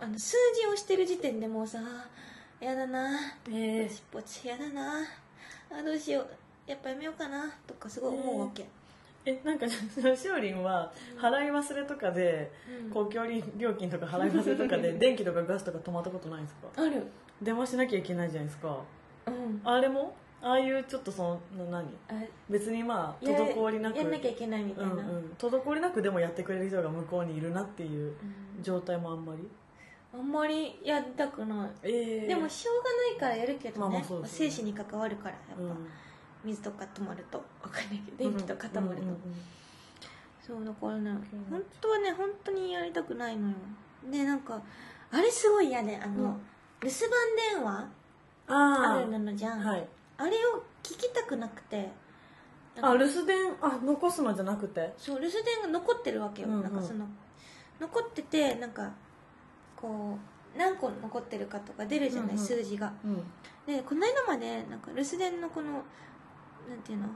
[0.00, 1.80] あの数字をしてる時点でもうさ
[2.60, 3.10] やだな
[3.50, 3.86] え。
[3.86, 5.00] ポチポチやだな
[5.70, 6.26] あどうしよう
[6.66, 8.64] やっぱやめようかなとかすごい思うわけ、
[9.26, 9.40] え。
[9.44, 12.50] なんかしおりんは払い忘れとかで
[12.84, 12.90] うん。
[12.90, 13.26] 公共
[13.58, 16.82] 料金とか払い忘れとかで電気とかガスとか止まったことないんですか？
[16.82, 17.06] ある。
[17.42, 18.78] 電話しなきゃいけないじゃないですか。
[19.26, 19.60] うん。
[19.64, 20.14] あれも？
[20.46, 21.22] ああいうちょっとそ
[21.56, 21.84] のな何？
[22.08, 23.98] あ別にまあや滞りなく。
[23.98, 28.12] やんなきゃいけないみたいな、うんうん、滞りなくでもやってくれる人が向こうにいるなっていう
[28.56, 28.62] うん。
[28.62, 29.48] 状態もあんまり？
[30.12, 31.70] あんまりやりたくない。
[31.82, 32.28] ええ。
[32.28, 34.50] でもしょうがないからやるけどね,、まあまあそうですよね。
[34.50, 35.88] 生死に関わるからやっぱ、うん。
[36.44, 37.38] 水とか止まると。
[37.38, 39.18] わかんないけど電気とか止まると、うんうんうん
[40.46, 41.18] そうだからねうん
[41.50, 43.54] 本当はね本当にやりたくないのよ。
[44.10, 44.60] でなんか
[45.10, 46.40] あれすごい嫌であの、うん。
[46.82, 47.88] 留守番電話
[48.46, 51.90] ああるのじゃん、あはいあれを聞きたくなくて。
[52.82, 54.92] あ留守電あ残すのじゃなくて？
[54.98, 56.62] そう留守電が残ってるわけよ、うんうん。
[56.64, 57.06] なんかその
[57.80, 58.90] 残っててなんか
[59.76, 60.18] こ
[60.54, 62.44] う何個残ってるかとか出るじゃない、うんうん。
[62.44, 62.92] 数字が。
[63.04, 63.22] うん。
[63.64, 65.70] でこの間までなんか留守電のこの
[66.68, 67.06] なんていうの？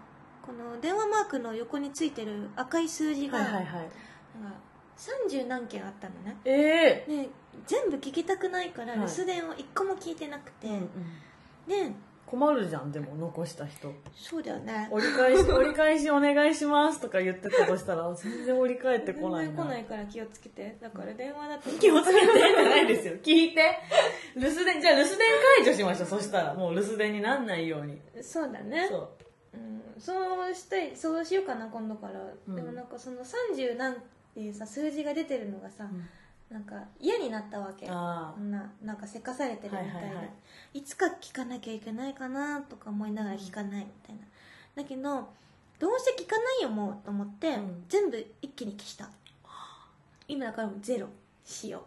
[0.47, 3.65] この電話マークの横についてる赤い数字が、はいはいはい。
[3.65, 3.89] なんか
[4.97, 6.37] 30何件あったのね。
[6.45, 7.29] ええで
[7.67, 8.99] 全部聞きたくないからはい。
[9.01, 10.89] 留守電を1個も聞いてなくて、うんうん。
[11.67, 11.93] で
[12.31, 13.93] 困るじゃんでも残した人。
[14.15, 14.89] そうだよね。
[14.91, 20.77] 折り返し 折り返しお願いしますとか言ってたとしたら全然折り返ってこない全然来ないから気をつけて。
[20.81, 21.71] だから電話だと。
[21.71, 23.15] 気をつけてじゃないですよ。
[23.23, 23.79] 聞いて。
[24.37, 25.19] 留守電じゃあ留守電
[25.57, 26.09] 解除しましょう。
[26.09, 27.99] そしたらもう留守電になんないように。
[28.21, 28.89] そうだね。
[28.91, 29.09] そう。
[29.55, 32.55] うん、そうしたいそうしようかな今度から、うん。
[32.55, 33.97] でもなんかその30何っ
[34.35, 35.89] ていうさ数字が出てるのがさ、
[36.51, 37.87] なんか嫌になったわけ。
[37.87, 38.35] な
[38.83, 40.23] なんかせかされてるみたいで、はいいはいは
[40.75, 40.83] い。
[40.83, 44.23] つか聞かなきゃいけないかなとか思いながら聞かないみたいな。
[44.75, 45.29] だけど
[45.79, 47.85] どうせ聞かないよもうと思って、うん。
[47.89, 49.09] 全部一気に消した。
[50.27, 51.09] 今だからもうゼロ。
[51.45, 51.83] しよ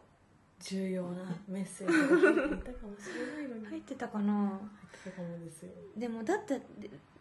[0.59, 3.65] 重要なメッセージが入っていたかもしれないのに。
[3.65, 4.33] う入ってたかな。
[4.33, 5.69] 入ってたかもですよ。
[5.97, 6.55] でもだった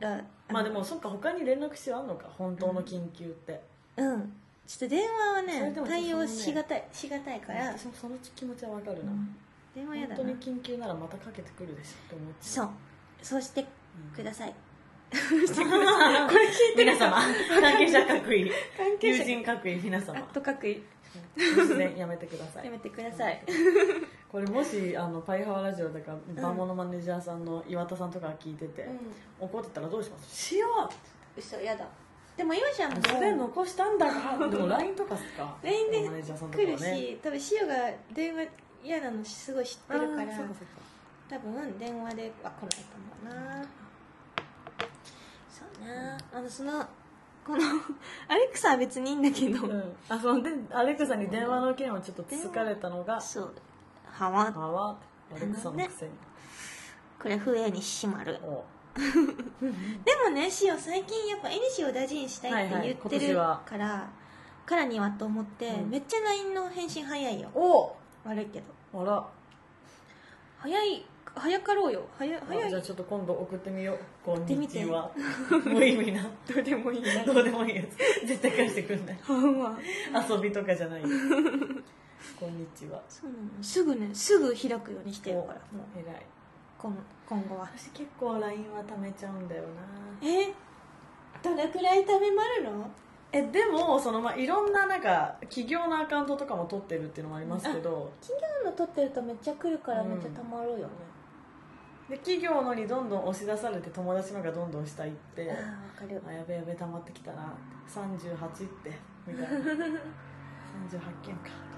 [0.06, 2.28] らまあでもそっか他に連絡手あんのか。
[2.36, 3.62] 本当の緊急って、
[3.96, 4.32] うん
[4.70, 9.36] ちょっと電話はね対応しがたいしがたいから、私もその気持ちはわかるな、うん。
[9.74, 10.16] 電話やだな。
[10.18, 12.68] 本当に緊急ならまたかけてくるでしょって思っちゃそう。
[13.20, 13.66] そうして
[14.14, 14.54] ください、
[15.10, 15.52] これ聞
[16.72, 17.16] いて皆様。
[17.60, 18.48] 関係者各位。
[18.76, 19.24] 関係者。
[19.24, 20.20] 友人各位皆ア様。
[20.20, 20.80] ット各位。
[21.36, 22.64] 突然やめてください。
[22.66, 23.42] やめてください。
[24.30, 28.82] これもしあのパイハワラジオとかバモのマネージャーさんの岩田さんとかが聞いてて、
[29.40, 30.32] う怒ってたらどうします？
[30.52, 31.40] しよう。
[31.40, 31.84] 嘘やだ
[32.40, 36.08] でも今じゃんそれ残したんだから でも LINE とかっすか？LINE で
[36.50, 37.74] 来るし多分シオが
[38.14, 38.48] 電話
[38.82, 40.32] 嫌なのすごい知ってるから
[41.28, 43.62] 多分電話では来ないと思うな。
[45.50, 46.18] そうな。
[46.32, 46.80] あのその
[47.44, 47.58] この
[48.28, 53.54] アレクサは別にいいんだけど、うん、あそのでアレクサに電話の件をちょっとつつかれたのがそう。
[54.06, 54.98] はわ「はわ」
[55.30, 56.12] アレクサのくせに。
[57.20, 58.38] これ笛に閉まる。
[58.42, 58.64] お
[60.04, 64.10] でもねシオ最近やっぱ絵にしを大事にしたいって言ってはいはいはから、
[64.66, 65.90] からにはと思って、うん。
[65.90, 67.48] めっちゃ LINE の返信早いよ。
[67.54, 68.60] お悪いけ
[68.92, 69.26] どあら。
[70.58, 72.02] 早い早かろうよ。
[72.18, 72.70] 早い早い。
[72.70, 73.98] じゃあちょっと今度送ってみよう。
[74.24, 75.10] こんにちは。
[75.64, 76.22] 無意味な。
[76.46, 77.02] どうでもいい。
[77.02, 78.26] などうでもいいやつ。
[78.26, 79.18] 絶対返してくんない。
[80.28, 81.02] 遊びとかじゃない。
[81.02, 81.08] よ
[82.38, 83.02] こんにちは。
[83.08, 83.62] そうなの。
[83.62, 85.54] すぐねすぐ開くようにしてるから。
[85.72, 86.26] もう偉い
[86.80, 86.96] 今
[87.28, 87.68] 今後は。
[87.76, 89.68] 私結構 LINE は貯めちゃうんだよな。
[90.26, 90.52] え？
[91.42, 92.90] どれくらい食べまるの？
[93.32, 98.10] えでもその、まあ、いろんななんか企業のアカウントとかも取ってるっていうのもありますけど。
[98.20, 100.84] 企業の撮ってるとめっちゃ来るからめっちゃたまるよね、
[102.08, 105.50] で企業のにどんどん押し出されて友達のがどんどん下行って。
[105.52, 106.20] ああわかる。
[106.26, 107.52] あやべやべ溜まってきたな。
[107.86, 109.48] 38ってみたいな。
[110.88, 111.69] 38件か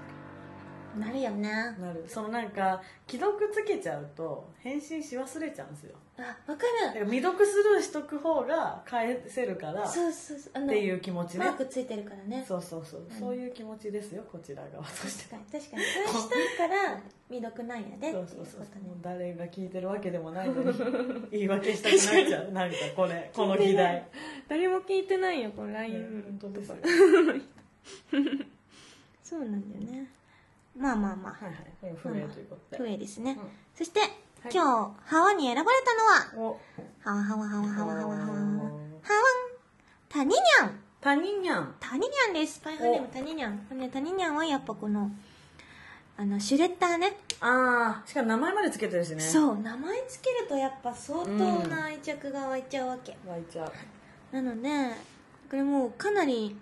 [0.97, 2.03] なるよねなる。
[2.07, 5.95] そのなんか既読つけちゃうと返信し忘れちゃうんですよ。
[6.17, 10.51] あわかだから未読スルーしとく方が返せるからるっそうそうそう。
[10.53, 11.45] あのていう気持ちね。
[11.45, 12.45] マークついてるからね。
[12.47, 15.35] そうそうそう、そういう気持ちですよこちら側として。
[15.35, 15.61] 確かに。
[15.61, 15.83] 確かに。
[16.11, 18.11] そうしたいから未読なんやで。
[18.11, 18.61] そうそうそう。
[19.01, 20.73] 誰が聞いてるわけでもないのに
[21.31, 22.51] 言い訳したくなっちゃう。
[22.51, 24.07] なんかこれこの議題。
[24.47, 26.75] 誰も聞いてないよこのね LINE 本当ですよ
[29.23, 30.07] そうなんだよね
[30.77, 31.45] まあまあまあ。
[31.45, 31.95] はいはい。
[31.95, 32.77] 不明ということで。
[32.77, 33.37] 不明ですね。
[33.75, 33.99] そして、
[34.43, 34.59] 今日、
[35.05, 36.59] ハワに選ばれたのは、
[36.99, 38.61] ハワハワハワハワハワハワハワン、
[40.09, 40.71] タニニャン。
[40.99, 41.75] タニニャン。
[41.79, 42.59] タニニャンです。
[42.61, 43.89] パイハネムタニニャン。
[43.91, 45.11] タニニャンはやっぱこの、
[46.17, 47.17] あの、シュレッダーね。
[47.39, 49.19] ああ、しかも名前まで付けてるしね。
[49.19, 53.17] そう、名前付けるとやっぱ相当な愛着が湧いちゃうわけ。
[53.27, 54.35] 湧いちゃう。
[54.35, 54.69] なので、
[55.49, 56.55] これもうかなり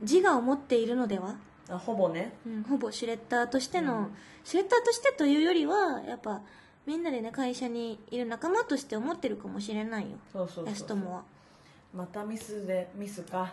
[0.00, 1.36] 自我を持っているのでは
[1.68, 2.32] あほぼね。
[2.46, 4.14] うん、ほぼシュレッダーとしての、うん。
[4.44, 6.42] シュレッダーとしてというよりはやっぱ
[6.86, 10.16] みんなでね会社にいる仲間として思ってるかもしれないよ。
[10.32, 11.22] そうそうそう安友は。
[11.94, 13.52] またミスでミスか。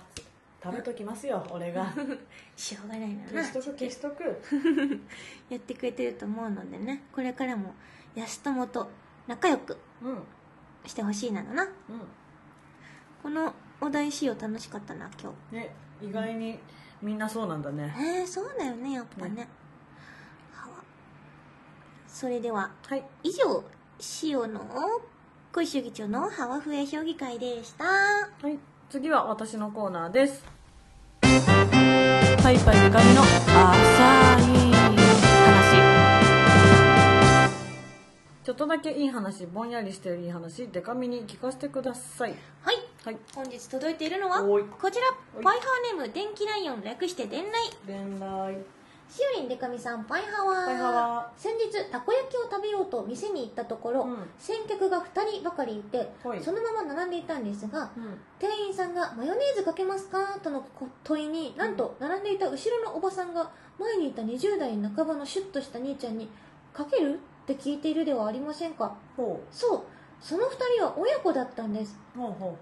[0.63, 1.93] 食べときますよ 俺が。
[2.55, 3.23] しょうがないな。
[3.27, 4.23] 消しとく消しとく。
[5.49, 7.75] やってくれてると思うのでねこれからも
[8.15, 8.89] 安友と
[9.27, 10.11] 仲良くうん。
[10.11, 10.23] うん
[10.89, 11.67] してほしいなのな。
[13.21, 16.59] このお題仕様楽しかったな今ね意外に
[17.01, 17.93] みんなそうなんだね。
[17.97, 19.35] 日えー、そうだよねやっぱね。
[19.35, 19.47] ね。
[22.07, 23.03] それでははい。
[23.23, 23.63] 以上
[24.23, 24.61] 塩の
[25.51, 27.83] 小石議長のハワフエ評議会でした。
[27.83, 28.57] はい。
[28.89, 30.45] 次は私のコーナーです。
[31.21, 33.29] パイパイデカミの浅
[34.39, 34.95] い話。
[38.45, 42.35] ちょっとだけいい話ぼんやりしてるいい話デカミに聞かせてください。
[42.61, 43.17] はいはい。
[43.35, 45.05] 本日届いているのはこちら。
[45.43, 47.69] パイハーネーム電気ライオン略して伝来
[49.07, 50.65] しおりんでかみさんパイハワー。
[50.65, 54.17] パイハワ先日たこ焼きを食べようと店に行ったところ、うん。
[54.39, 56.41] 先客が2人ばかりいてはい。
[56.41, 58.17] そのまま並んでいたんですがうん。
[58.39, 60.65] 店員さんが「マヨネーズかけますか?」との
[61.03, 66.27] 問いになんと並んでいた後ろのおばさんが前にいた20代半ばのシュッとした兄ちゃんに
[66.73, 68.95] 「かける?」って聞いているではありませんか？
[69.15, 69.81] ほそう
[70.21, 71.97] その2人は親子だったんです。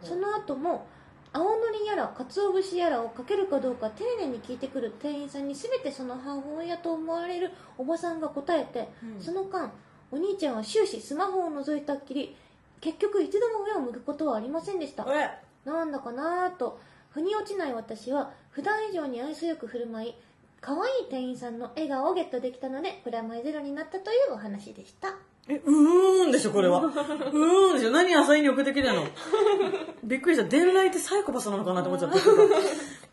[0.02, 0.88] その後も
[1.32, 9.22] 青のりやら鰹節やらをかけるかどうか丁寧に聞いてくる店員さんに全てその母親と思われるおばさんが答えて、うん。
[9.22, 9.72] その間
[10.12, 12.36] お兄ちゃんは終始スマホを覗いたっきり
[12.82, 15.06] 結局一度も上を向くことはありませんでした。
[15.10, 20.16] えなんだかなぁと腑に落ちない私は普段以上に愛想よく振る舞い
[20.62, 25.16] 可愛い店員さんの笑顔をゲットできたのでプラマイゼロになったというお話でした
[25.50, 26.80] えうーんでしょこれは。
[26.80, 27.92] うーんでしょ。
[27.92, 29.04] 何浅いに送ってきてんの？
[30.04, 30.48] びっくりした。
[30.48, 32.18] 伝来ってサイコパスなのかなって思っちゃった。
[32.18, 32.22] う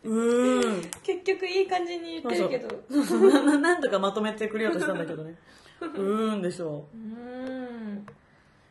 [0.09, 0.81] ーん。
[1.03, 3.43] 結局いい感じに言そうそうそうそう。
[3.45, 5.35] ななんとかまとめてくれようとしたんだけどね。
[5.81, 6.85] うーんでしょ。
[6.95, 8.05] うーん。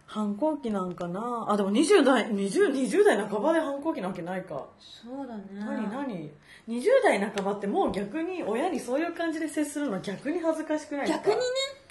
[0.07, 1.46] 反抗期なんかな？
[1.49, 4.66] あでも20代 20, 20代半ばで反抗期なわけないか。
[4.81, 5.42] そうだね。
[5.55, 6.31] 何何
[6.66, 11.25] ？20代半ばってもう逆に親にそういう感じで接するの逆に恥ずかしくないですか？
[11.29, 11.44] 逆にね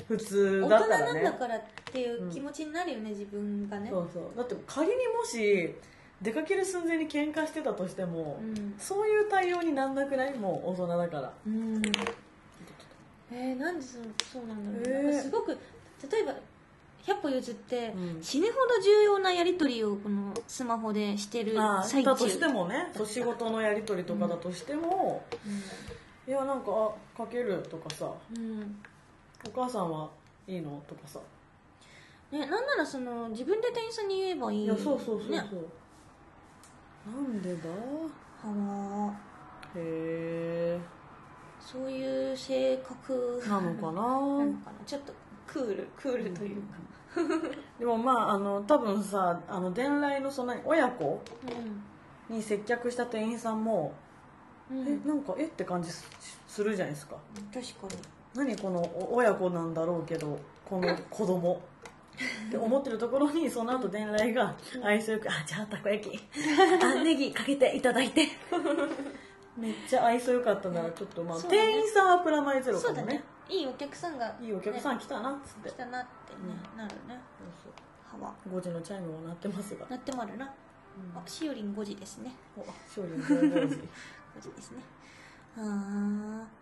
[0.10, 1.22] 普通大人だったらね。
[1.24, 3.89] なんだからっていう気持ちになるよね、自分がね。
[3.91, 4.24] そうそう。
[4.36, 5.76] だって仮にもし
[6.19, 8.74] 出かける寸前に喧嘩してたとしても、うん。
[8.80, 10.34] そういう対応になんなくない？
[10.36, 11.34] もう大人だから。
[11.45, 11.82] うん。
[13.32, 14.00] えー、なんでそ
[14.34, 15.04] そうなんだろう、えー。
[15.04, 15.52] なんかすごく
[16.12, 16.34] 例えば
[17.06, 18.24] 100歩譲って、うん。
[18.24, 22.10] 死ぬほど重要なやり取りをこのスマホでしてるあ最中。
[22.10, 25.24] だとしてもね仕事のやり取りとかだとしても、
[26.28, 26.72] いやなんか
[27.15, 28.12] あかけるとかさ。
[28.36, 28.80] うん、うん
[29.45, 30.10] お母さんは
[30.47, 30.82] いいの？
[30.88, 31.19] とかさ、
[32.32, 35.43] ね、なんならその自分で店員さんに言えばいいいやそうそうそうそう、ね、な
[37.21, 37.69] んでだ？
[38.43, 39.13] はわ
[39.75, 40.80] へえ。
[41.60, 43.91] そういう性格なのかな？
[43.91, 44.86] なのかな？
[44.86, 45.13] ちょっと
[45.45, 46.78] クールクールというか、
[47.80, 51.21] でもまああの多分さあの伝来のその親子
[52.30, 53.93] に接客した店員さんも、
[54.71, 55.45] うん、えなんかえ？
[55.45, 56.08] って感じす
[56.47, 57.15] するじゃないですか。
[57.54, 58.02] 確かに
[58.35, 61.61] 何このお親子なんだろうけどこの子供。
[62.47, 66.19] って思ってるところにその後伝来が愛想よく「あじゃあたこ焼き。
[66.83, 68.27] あネギかけていただいて」
[69.55, 71.63] めっちゃ愛想よかったならちょっとまあ、そうだね。
[71.63, 73.23] 店員さんはプラマイゼロそうだね。
[73.49, 75.31] いいお客さんがいいお客さん来たな。
[75.31, 77.15] っつって、来たなってね、なるね。
[78.19, 78.59] はそう。
[78.59, 79.85] 5時のチャイムも鳴ってますが。
[79.87, 82.35] なってもあるな、あしおりん5時ですね。
[82.55, 84.49] お勝利の5 5時。
[84.55, 84.83] ですね。
[85.57, 86.59] ああ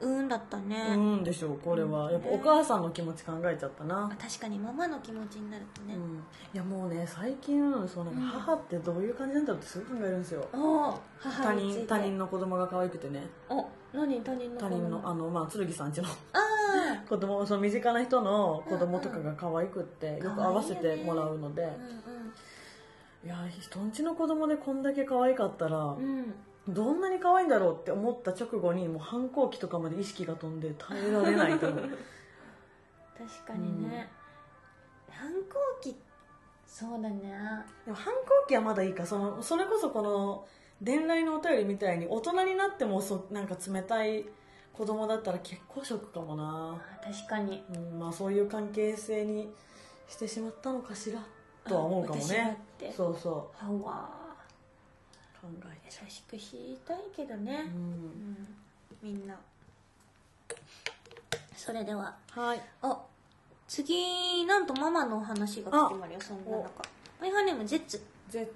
[0.00, 2.10] うーんだったね、うんでしょうこれは。
[2.12, 4.04] やっぱお母さんの気持ち考えちゃったな。
[4.12, 6.16] あ確かにママの気持ちになるとね、うん、
[6.54, 8.14] いやもうね最近そうなん。
[8.14, 10.48] か母ってどういう感じなんだろうってすごい考えるんですよ、
[11.20, 13.26] 他人他人の子供が可愛くてね。
[13.48, 16.38] お何他人の他人のああのまあ剣さんちのあ
[17.08, 22.32] 子供その身近な人の子供とかが可愛くってんよく合わせてもらうので、ーうん
[23.24, 26.34] いや人んちの子供でこんだけ可愛かったら、うんうん
[26.68, 31.88] どんなに可愛いんだろうって思った直後にもう反抗期とかまで意識が飛んで耐えられないと思う。
[33.16, 34.08] 確かにね、
[35.10, 35.96] 反抗期
[36.66, 37.32] そうだね。
[37.84, 40.46] でも反抗期はまだいいかそのそれこそこの
[40.80, 44.26] 伝来のお便りみたいに大人になってもそなんか冷たい
[44.72, 47.64] 子供だったら結構ショックかもな、あ確かに。
[47.74, 49.48] うんまあ、そういう関係性に
[50.06, 51.20] してしまったのかしら
[51.64, 52.56] とは思うかもね。
[52.78, 52.92] て。
[52.92, 54.17] そうそはわう
[55.40, 57.88] 考えて優しくしいたいけどね、ううん。
[58.32, 58.46] ん、
[59.02, 59.36] みんな。
[61.56, 62.16] それでは。
[62.30, 62.62] はい。
[62.82, 62.98] あ
[63.66, 66.82] 次なんとママのお話が来てまるよそんな中。
[67.20, 68.50] マイハーネームゼッツ絶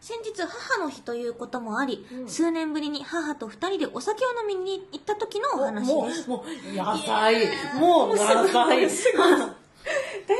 [0.00, 2.28] 先日母の日ということもあり、うん。
[2.28, 6.24] 数年ぶりに母と二人でお酒を飲みに行った時のお話もです。
[6.26, 7.46] うもう野菜
[7.78, 8.88] もう野菜大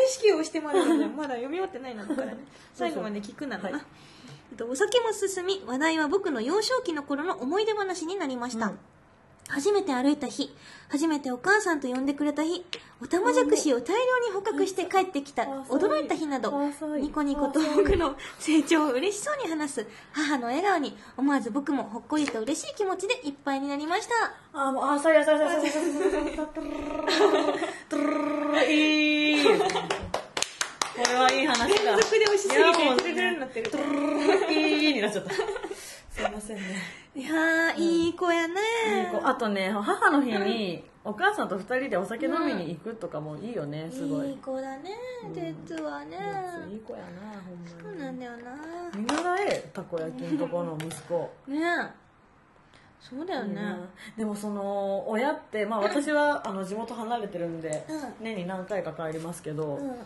[0.09, 2.39] 至急をしてまるのでまだ読み終わってないのだからね
[2.75, 3.83] 最後まで聞くならな、はい
[4.55, 8.79] とお酒も進み話題は僕の幼少期の頃の思い出話になりました、うん。
[9.49, 10.55] 初めて歩いた日
[10.89, 12.65] 初めてお母さんと呼んでくれた日
[13.03, 13.95] おたまじゃくしを大量
[14.27, 16.51] に捕獲して帰ってきたあ驚いた日など
[16.99, 24.15] ニコニコと僕の成長を嬉しそうに話す母の笑顔に思わず僕もほっこりと嬉しい気持ちでいっぱいになりました。
[24.59, 25.91] あもうあさいやさいさいさいさいさ
[28.65, 29.47] いいい
[30.97, 31.67] これはいい話だ。
[31.67, 33.71] 連続で押しすぎていやもうトゥルルルになってる。
[34.53, 36.63] いいになっちゃったすいませんね。
[37.17, 38.55] いやーいい子やね。
[39.25, 44.31] あとね母の日にお母さんと二人でお酒飲みに行くとかもいいよねすごい。
[44.31, 44.91] いい子だね
[45.35, 46.17] 実はね。
[46.71, 48.57] いい子やなほんそうまになんだよな。
[48.97, 51.31] 見習えたこ焼きのとこの息子。
[51.49, 51.61] ね
[53.01, 53.61] そうだよね。
[54.17, 58.01] でもその親って、まあ、私はあの地元離れてるんで、うん。
[58.25, 59.97] 年に何回か帰りますけど、うんうん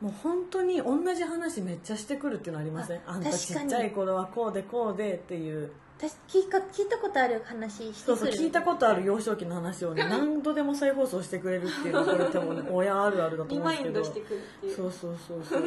[0.00, 2.98] もう本当に同じ話めっちゃしてくるっていうのありません？
[3.06, 5.70] ああんたちっちゃい頃はこうでこうでっていう。
[5.98, 14.26] 私聞いか聞いたことある話してそうそう聞いたことある幼少期の話をね 何度でも再放送してくれるっていうのはこれ多分親あるあるだと思うんですけど。
[14.76, 15.62] そうそうそうそう。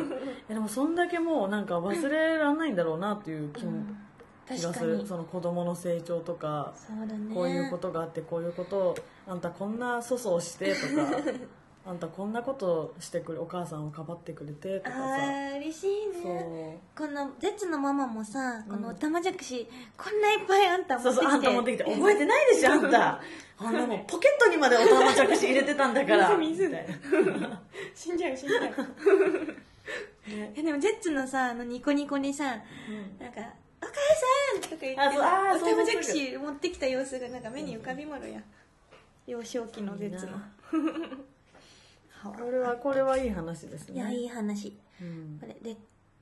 [0.48, 3.98] でもそんだけもうなんか忘れられないんだろうなっていう気も、うん
[4.48, 5.06] 気がする。
[5.06, 7.34] その子供の成長とかね。
[7.36, 8.96] こういうことがあってこういうことを
[9.28, 11.17] あんたこんな粗相してとか
[11.84, 15.89] あんたこんなことしてくれお母さんをかばってくれてとかあさー嬉しい
[16.22, 16.98] そねう。
[16.98, 18.82] このゼッツのママもさこうん。
[18.84, 19.67] のおたまじゃくし
[19.98, 21.28] こんないっぱいあんた持そうってきて。
[21.28, 21.84] そうあんた持ってきて。
[21.84, 23.22] 覚えてないでしょ あんた。
[23.58, 26.38] あんなもんポケットにまでおたまじゃくし入れてたんだから。
[26.38, 27.62] 水みたいな
[27.96, 28.63] 死んじゃう死んじゃう。
[30.30, 30.54] ね。
[30.56, 32.46] えでもゼッツのさあのニコニコにさ
[32.89, 33.17] うん。
[33.26, 33.41] なんか
[33.82, 33.91] 「お母
[34.54, 35.12] さん!」とか言ってあ
[35.58, 38.38] そうおたまじゃくし持ってきた様子がなんか目に浮かびまるや。
[38.39, 38.44] ん
[39.26, 40.34] 幼少期のゼッツの。
[40.34, 40.39] は
[42.30, 43.96] これはこれはいい話ですね。
[43.96, 44.78] いやいい話。
[45.02, 45.38] うん。
[45.40, 45.78] これで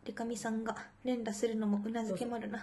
[0.06, 2.58] デカミさんが連打するのもうなずけまるな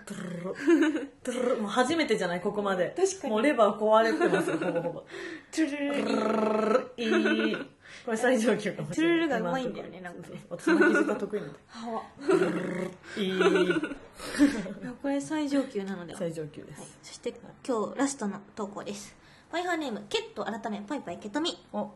[1.61, 2.41] もう初めてじゃない？
[2.41, 2.95] ここまで。
[2.97, 3.33] 確かに。
[3.33, 5.01] もうレバー壊れてますよ ほぼほぼ。
[5.01, 7.49] トゥルルルトゥルルルル。
[7.49, 7.57] いい
[8.05, 9.29] これ最上級かもしれない。
[9.29, 12.91] トゥルルルがうまいんだよねなんか私巻き舌得意なんだはわトゥルルルル。
[13.23, 13.75] いい。
[15.03, 16.13] これ最上級なので。
[16.15, 16.99] は最上級です。
[17.03, 17.35] そして
[17.67, 19.15] 今日ラストの投稿です。
[19.51, 21.57] パイハーネームケット改めパイパイケトミ。
[21.73, 21.91] お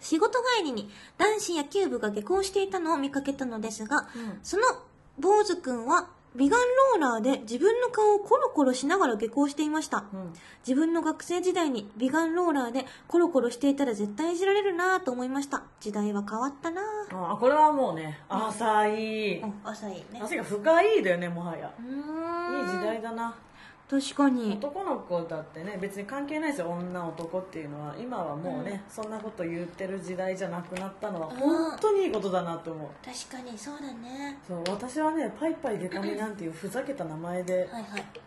[0.00, 4.38] 仕事帰りに男子野球部が下校していたのを見かけたのですが、うん。
[4.42, 4.62] その
[5.18, 10.34] 坊主くんは美顔ローラーで自分の顔をコロコロしながら下校していました、うん。
[10.66, 15.62] 自分の学生時代に美顔ローラーでコロコロしていたら絶対いじられるなぁと思いました。
[15.80, 16.82] 時代は変わったな。
[17.10, 19.38] ぁあこれはもうね浅い。
[19.38, 20.20] うん浅いね。
[20.22, 21.72] 汗が深いだよねもはや。
[21.80, 23.34] いい時代だな
[23.88, 24.54] 確かに。
[24.54, 26.68] 男の子だってね別に関係ないですよ。
[26.70, 27.94] 女男っていうのは。
[27.96, 31.36] 今はもうね、そんなこと言ってる時代じゃなくなったのはうん。
[31.36, 34.38] 本当にいいことだなと思う、確かにそうだね。
[34.46, 37.68] そう私はねパイパイデカミなんていうふざけた名前で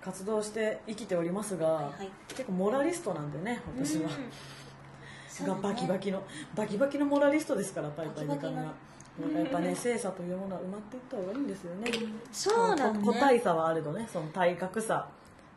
[0.01, 2.11] 活動して生きておりますが、はいはい。
[2.29, 5.45] 結構モラリストなんでね私は、うん。
[5.45, 5.61] がね。
[5.61, 6.23] バキバキの
[6.55, 8.73] バキバキのモラリストですからパイパイデカミがバキバキの。
[9.21, 11.91] だからやっぱね性差というものは埋まっていった方がいいんですよね、
[12.31, 13.05] そうだね。
[13.05, 14.07] 個体差はあれどね。
[14.09, 15.05] その体格差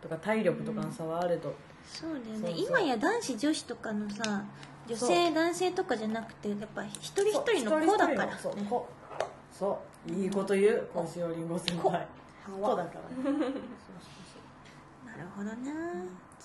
[0.02, 1.54] とか体力とかの差はあれど、
[1.86, 2.54] そうだよね。
[2.56, 4.44] 今や男子女子とかのさ
[4.88, 8.26] 女性男性とかじゃなくてやっぱ一人一人の子だから。
[8.26, 8.56] ねそう。
[8.56, 8.88] 子
[9.52, 9.78] そ
[10.08, 10.12] う。
[10.12, 10.88] いいこと言う。
[10.92, 12.06] 小塩りんご先輩。
[12.44, 13.32] 子だから。
[15.12, 15.72] なるほどね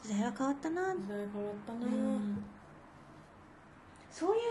[0.04, 2.44] 時代は変わったな、時代変わったな、うん。
[4.12, 4.42] そういう。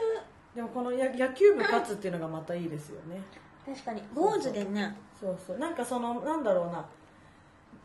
[0.56, 3.22] でもこのや野球部勝つっていうのがまたいいですよね。
[3.64, 4.02] 確かに。
[4.14, 4.96] 坊主でね。
[5.20, 5.58] そうそう。
[5.58, 6.84] なんかそのなんだろうな。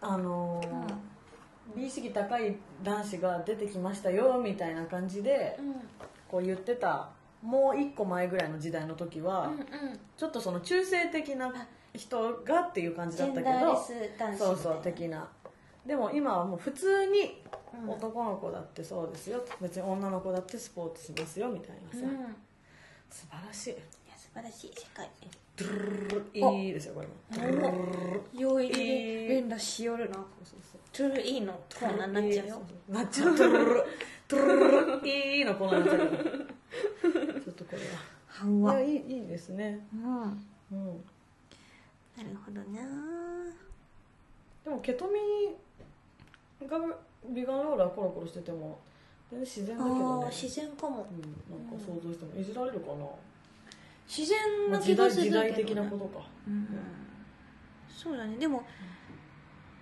[0.04, 0.91] あのー
[1.76, 5.76] 美意識高い男子が出てきましたよみたいな感じでうん。
[6.30, 7.10] こう言ってた
[7.42, 9.66] もう一個前ぐらいの時代の時は、うんうん。
[10.18, 11.54] ちょっとその中性的な
[11.94, 13.76] 人がっていう感じだったけど
[14.38, 15.28] そうそう的な。
[15.86, 17.42] でも今はもう普通に
[17.84, 17.90] うん。
[17.90, 19.44] 男の子だってそうですよ。
[19.62, 22.06] 別に女の子だってスポーツしますよみたいなさ、
[23.10, 23.74] 素晴らしい。
[23.74, 23.80] 素
[24.34, 25.10] 晴らしい世界。
[26.34, 27.08] いいですよこれ
[27.52, 27.76] も。
[28.34, 30.18] 用意いい連打しよるな。
[30.94, 32.62] トゥルいいのコーナーになっちゃうよ。
[32.90, 33.36] なっちゃう。
[33.36, 33.84] トゥル
[34.28, 35.98] トゥルルルルいいのこのなっちゃう。
[35.98, 36.10] から
[37.42, 38.50] ちょっとこれは。
[38.62, 39.80] わはいやいいいいですね。
[39.94, 40.02] うん。
[40.04, 41.04] うん。
[42.18, 42.66] なるほどな。
[44.64, 46.78] でもケトミが
[47.30, 48.80] ビガンローラーコロコロしてても
[49.30, 51.08] 全然自然だけど自然かも。
[51.10, 51.22] うん、
[51.56, 52.40] なんか想像しても。
[52.40, 53.06] いじられるかな、
[54.12, 54.40] 自然
[54.70, 56.28] まあ、な気がするけど、ね、時代的なことか。
[56.46, 56.68] うん。
[57.88, 58.36] そうだね。
[58.38, 58.64] でも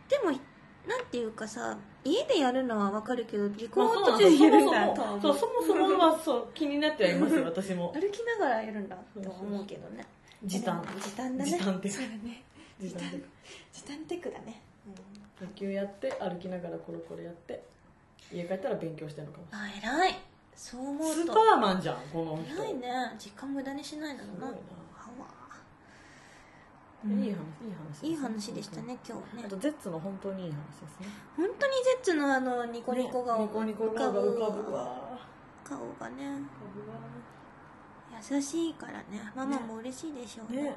[0.08, 0.32] でも
[0.88, 5.40] なんていうかさ家でやるのはわかるけど離まあ婚途中でやるんだうそもそもそう。
[5.40, 7.92] そもそもはそう気になってはいますよ 私も。
[7.94, 10.06] 歩きながらやるんだとは思うけどね。
[10.44, 10.84] 時短。
[11.02, 11.52] 時短だね。
[11.52, 12.44] 時短テクそうだね。
[12.80, 13.10] 時短
[13.72, 13.98] 時短。
[14.06, 14.62] テクだね、
[15.42, 17.64] 野球やって歩きながらコロコロやって
[18.32, 19.48] 家帰ったら勉強してるのかも。
[19.52, 20.29] あ偉い
[20.60, 21.14] そう思うと。
[21.14, 22.62] スーパーマンじゃんこの人。
[22.62, 23.16] 偉いね。
[23.18, 24.26] 時間無駄にしないのな。
[24.26, 24.56] すごい
[27.08, 29.44] いい話いい話いい話でしたね今日ね。
[29.46, 31.08] あとゼッツの本当にいい話ですね。
[31.38, 35.18] 本当にゼッツのあのニコニコ顔ねニコニコ顔が浮かぶわ。
[35.64, 36.42] 顔がね。
[38.30, 39.32] 優しいからね。
[39.34, 40.64] ママも嬉しいでしょうね。
[40.64, 40.76] ね。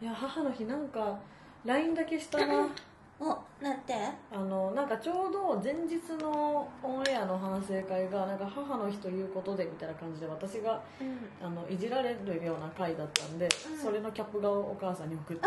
[0.00, 1.16] いや母の日なんか
[1.64, 2.68] LINE だけしたな
[3.22, 3.94] おなんて。
[4.32, 11.46] あのなんかちょうど前日のオンエアの反省会がなんか母の日ということでみたいな感じで私がうん。
[11.46, 13.78] あのいじられるような回だったんで、うん。
[13.78, 15.42] それのキャップ画をお母さんに送って。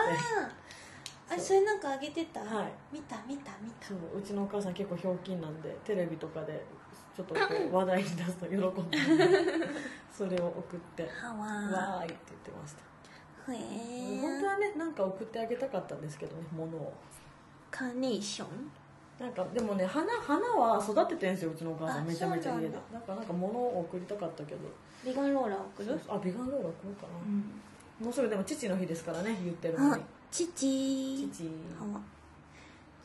[1.28, 2.72] あそれなんかあげてた、はい。
[2.94, 3.88] 見た見た見た。
[3.88, 6.64] そううちのお母さん結構ひょうきんなんでテレビとかで
[7.16, 8.98] ちょっとこう 話題に出すと喜んで
[10.14, 12.96] それを送って「はわわーい」って言ってました。
[13.52, 16.94] へえ本当はねなんか送ってあげたかったんですけどね物を
[17.76, 18.48] カーネーション？
[19.20, 22.70] なんかでもね花花は育ててんすようちのお母さあんめちゃめちゃ家で。
[22.70, 24.60] なんなんかなんか物を送りたかったけど。
[25.06, 26.00] ビガンローラー送る？
[26.08, 28.06] あビガンローラー送ろうかな、うん。
[28.06, 30.48] もうすぐでも父の日ですからね言ってるのあに父。
[30.48, 31.50] 父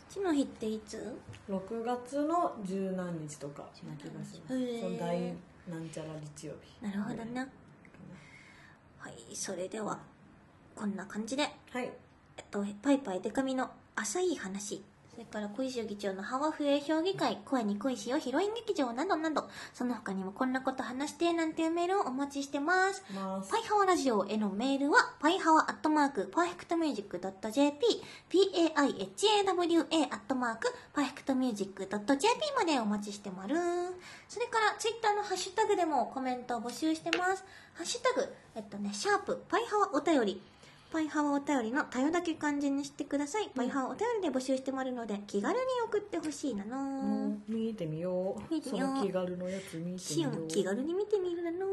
[0.08, 1.16] 父の日っていつ
[1.48, 4.54] ？6月の十何日とかな気がします。
[4.54, 4.80] へー。
[4.80, 5.34] その大
[5.68, 6.84] なんちゃら日曜日。
[6.84, 7.46] なるほどね
[8.98, 9.98] はいそれでは
[10.74, 11.44] こんな感じで。
[11.70, 11.90] はい。
[12.36, 14.82] えっと、ぱいぱいでか美の浅い話、
[15.12, 23.04] それから恋汐議長のハワフエ評議会、声に恋しよヒロイン劇場などなど、その他にもこんなこと話してなんていうメールをお待ちしてます。
[23.14, 27.18] ますぱいはわラジオへのメールは、パイハワアットマーク、パーフェクトミュージック
[27.50, 33.56] .jp、p-a-i-h-a-w-a アットマーク、パーフェクトミュージック .jp までお待ちしてまる。
[34.26, 37.44] それから、ツイッターのハッシュタグでもコメントを募集してます。
[37.74, 40.40] ハッシュタグ、えっとね、シャープ、パイハワお便り。
[40.92, 43.48] パイハワお便りのたよだけ漢字にしてください。
[43.54, 47.36] パイハワお便りで募集してもらうので、気軽に送ってほしいなの。
[47.48, 48.52] 見てみよう。
[48.52, 49.00] 見てみよう。
[49.00, 50.44] 気軽のやつ見てみよう。
[50.44, 51.66] ン気軽に見てみるなの。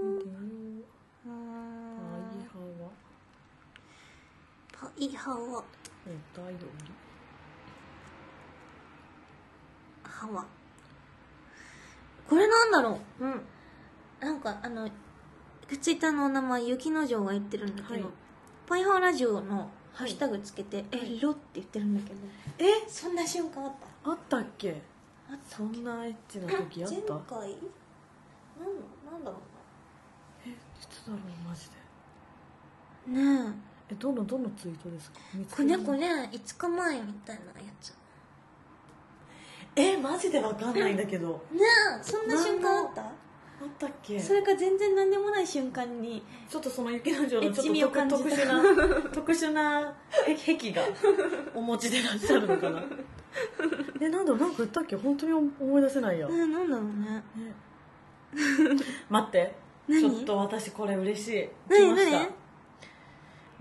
[4.71, 5.35] パイハワ。
[5.35, 5.61] お
[6.47, 6.65] 便り
[10.03, 10.45] ハワ。
[12.29, 13.25] これなんだろう。
[13.25, 13.41] うん。
[14.19, 14.87] なんかあの
[15.81, 18.26] ツイッターのお名前雪之丞が言ってるんだけど、はい
[18.67, 22.19] パイハワラジオのハッシュタグつけて「えロ」って言ってるんだけど。
[22.59, 23.71] えそんな瞬間あっ
[24.03, 24.11] た？
[24.11, 24.81] あったっけ？
[25.29, 27.39] あったそんなエッチな時あっ前た回？
[27.39, 29.37] なんなんだろ
[30.45, 30.53] えい
[30.89, 33.21] つだろうマジで。
[33.47, 33.53] ね
[33.89, 33.95] え。
[33.95, 35.19] どのどのツイートですか？
[35.33, 37.93] 見えこけるこれ5日前みたいなやつ。
[39.75, 41.29] えマジでわかんないんだけど。
[41.51, 41.59] ね
[41.99, 43.03] えそんな瞬間あった？
[43.59, 44.19] あったっけ？
[44.19, 48.19] それか全然何でもない瞬間にちょっとその雪の城のち一味をょっと感じた。
[48.19, 50.81] 特 特殊な特殊な癖が
[51.55, 52.83] お持ちでいらっしゃるのかな？
[54.01, 54.95] えなんだろうなんか言ったっけ？
[54.95, 57.23] 本当に思い出せないや、ねえなんだろうね。
[59.09, 59.55] 待って。
[59.87, 60.01] 何？
[60.01, 61.49] ちょっと私これ嬉しい。
[61.69, 61.79] 何？
[61.79, 62.17] 来ました。
[62.19, 62.27] 何？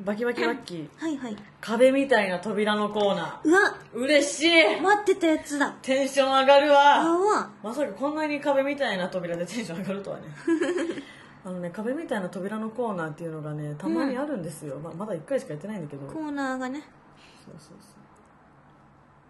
[0.01, 0.88] バキバキバッキー。
[0.99, 1.36] はいはい。
[1.61, 3.61] 壁みたいな扉のコーナうわ。
[3.94, 4.80] ー嬉しい。
[4.80, 5.74] 待ってたやつだ。
[5.80, 6.97] テンション上がるわ。
[7.01, 10.24] あわまさかこんなに壁みたいな扉でテンション上がるとはね。
[11.44, 16.07] あのね壁みたいな扉のコーナーっていうのがねたまにあるんですよ、まあ、まだ1回しかやってないんだけど。
[16.07, 16.82] コーナーがね。
[17.44, 17.78] そうそうそう。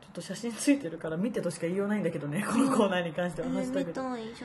[0.00, 4.44] ちょっと写真ついてるから見てとしか言いようないんだけどねこのコーナーに関しては、ハッシュタグで見たい写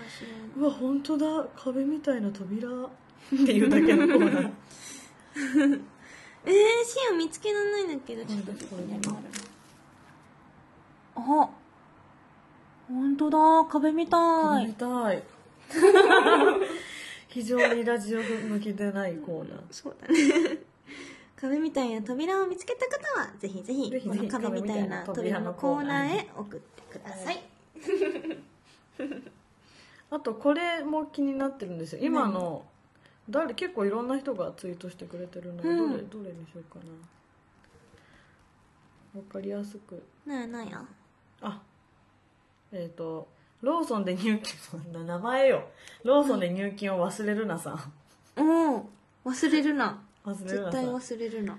[0.55, 0.61] 真。
[0.61, 1.47] うわ本当だ。
[1.55, 2.88] 壁みたいな扉っ
[3.30, 4.51] ていうだけのコーナー
[6.45, 6.53] えー、
[6.85, 8.15] シーン見つけられないんだけ？
[8.15, 9.01] どちょっとここにある
[11.15, 11.49] あ
[12.87, 13.37] 本当だ。
[13.69, 14.67] 壁みたい。
[14.67, 15.23] 見たい。
[17.29, 19.61] 非常にラジオ向きでないコーナー。
[19.71, 20.59] そうだね。
[21.37, 27.41] 壁みたいな扉を見つけた方はぜひぜひこの壁みたいな扉のコーナーへ送ってください。
[30.11, 32.01] あとこれも気になってるんですよ。
[32.03, 32.65] 今の
[33.32, 35.91] 誰結構いろんな人がツイートしてくれてるので、うん。
[35.91, 36.91] どれどれにしようかな。
[39.19, 40.03] わかりやすく。
[40.25, 40.84] なやなや？
[41.41, 41.61] あ
[42.71, 43.27] えっ、と
[43.61, 45.63] ローソンで入金名前よ。
[46.03, 47.71] ローソンで入金を忘れるなさ。
[47.71, 48.41] ん。
[48.41, 48.89] おお
[49.25, 50.01] 忘れるな。
[50.25, 50.82] 忘れるなさ。
[50.82, 51.57] ん絶対忘れるな。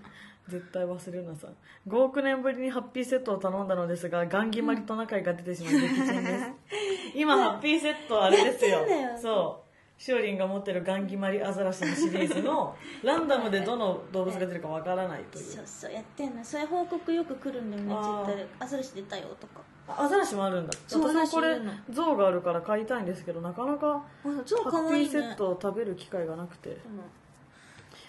[0.48, 1.46] 絶対忘れるなさ。
[1.46, 1.56] ん
[1.88, 6.50] 5億年ぶりにハッピーセットを頼んだのですがガンギマリトナカイが出てしまい撃沈です。
[7.14, 8.78] 今ハッピーセットあれですよ。
[8.78, 9.18] やってんだよ。
[9.20, 9.71] そう
[10.02, 12.74] しおりんが持ってるガンギマリアザラシのシリーズの
[13.04, 15.44] ランダムでどの動物が出るかわからないという。
[15.44, 18.46] そうそうやってんのそれ報告よく来るんだよねツイあーッターで。
[18.58, 19.60] アザラシ出たよとか。
[19.86, 20.72] あアザラシもあるんだ。
[20.88, 21.72] そう私もこれアザラシいるの。
[21.90, 25.08] 像があるから買いたいんですけどなかなかあゾウかハッピわいいね。
[25.08, 26.76] ーセットを食べる機会がなくて。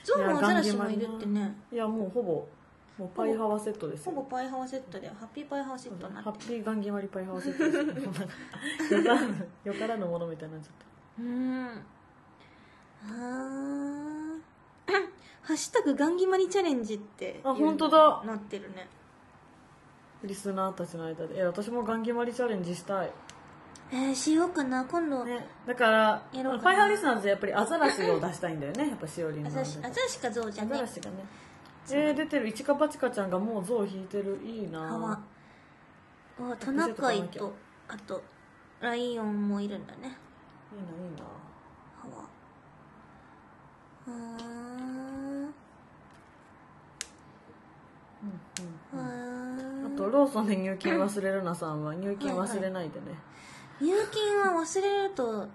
[0.04, 1.56] ゾウもアザラシもいるってね。
[1.72, 2.48] いやもうほぼ
[2.98, 4.14] もうパイハワセットですよ。
[4.14, 7.64] ほぼパイハワセットでハッピーパイハワセットになってハッピーガンギマリパイハワセット。
[8.02, 8.02] で
[8.82, 8.96] す
[9.68, 10.86] よからぬものみたいになっちゃった。
[10.86, 11.86] るうん。
[13.06, 14.14] あー。
[15.44, 18.24] ハッシュタグガンギマリチャレンジってあ本当だ。
[18.26, 18.88] なってるね。
[20.24, 21.40] リスナーたちの間で。
[21.42, 23.12] え私もガンギマリチャレンジしたい、
[23.92, 24.86] えー、しようかな。
[24.86, 26.64] 今度、ね、だからやろうかな。
[26.64, 28.88] パイハワリスナーズでやっぱりアザラシを出したいんだよね。
[28.88, 29.50] やっぱしおりんの。
[29.50, 31.18] アザラシアザラシかゾウじゃアねザラシがね。
[31.92, 32.48] えー、出てる。
[32.48, 34.40] いちかぱちかちゃんがもう象引いてる。
[34.46, 35.22] いいな。
[36.40, 37.54] あトナカイと
[37.90, 38.24] あと
[38.80, 40.18] ライオンもいるんだね
[40.74, 41.24] いいないいな。
[42.02, 42.14] ハワ
[44.08, 45.50] あー
[48.94, 53.06] あーあとローソンで入金忘れるなさんは入金忘れないでね、
[53.82, 55.48] 入金は忘れると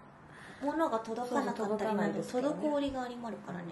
[0.62, 2.78] 物が届かなかったりなるとそう届かないですからね。
[2.78, 3.64] 滞りがありまるからね。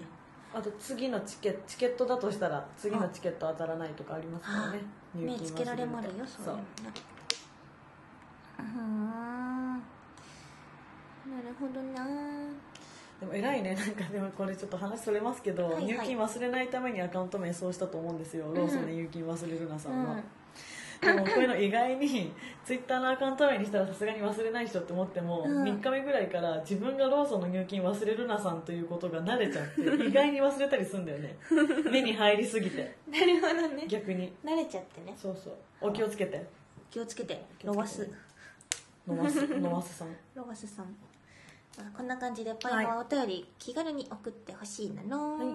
[0.55, 4.80] あと次のチケチケットだとしたら次のチケット当たらないとかありますからね。
[5.14, 6.66] 入金目つけられまるよ忘そういうのね。
[8.59, 9.82] うーん
[11.31, 12.07] なるほどな。
[13.20, 13.74] でも偉いね。
[13.74, 15.85] なんかでもこれちょっと話それますけど、はいはい。
[15.85, 20.24] 入金忘れないためにアカウント名そうしたと思うんですよ、ローソンで入金忘れるなさんは、うん
[21.01, 22.33] でもこういうの意外に
[22.64, 25.62] ツイッターのアカウント名にしたらさすがに忘れない人って思っても、うん。
[25.62, 31.37] 3日目ぐらいから自分がローソンの入金忘れるなさんということが慣れちゃって 意外に忘れたりするんだよね。
[31.91, 32.97] 目に入りすぎて。
[33.09, 33.87] なるほどね。
[33.87, 34.35] 逆に。
[34.45, 35.14] 慣れちゃってね。
[35.16, 35.55] そうそう。
[35.81, 36.47] お気をつけて。
[36.91, 37.45] 気をつけて。
[37.59, 37.74] 気をつけて。
[37.74, 38.11] ロワス
[39.09, 39.45] 飲ます。
[39.45, 40.16] 飲ますさん。
[40.35, 40.87] ロワスさん。
[40.87, 41.16] まあ
[41.97, 45.39] こんな感じでパイはお便り気軽に送ってほしいなの。
[45.39, 45.47] はい。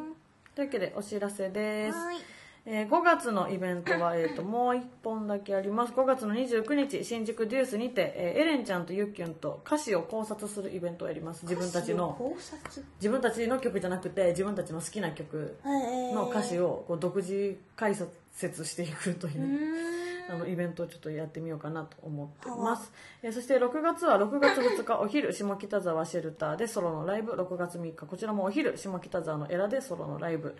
[0.56, 2.18] というわけでお知らせです、はい。
[2.66, 5.94] えー5月のイベントは、えー、と もう1本だけあります。
[5.94, 11.44] 5月の29日新宿デュースにて、えーエレンちゃんとゆっきゅんと歌詞を考察するイベントをやります。
[11.44, 12.16] 自分たちの。
[12.18, 12.86] 考察？
[12.98, 27.34] 自分たちの曲じゃなくて自分たちの好きな曲の歌詞ををこう独自解説していくというあのイベントをちょっとやってみようかなと思ってます、えーそして6月は6月2日お昼下北沢シェルターでソロのライブ。
[27.34, 30.56] 6月3日こちらもお昼下北沢のエラでソロのライブ。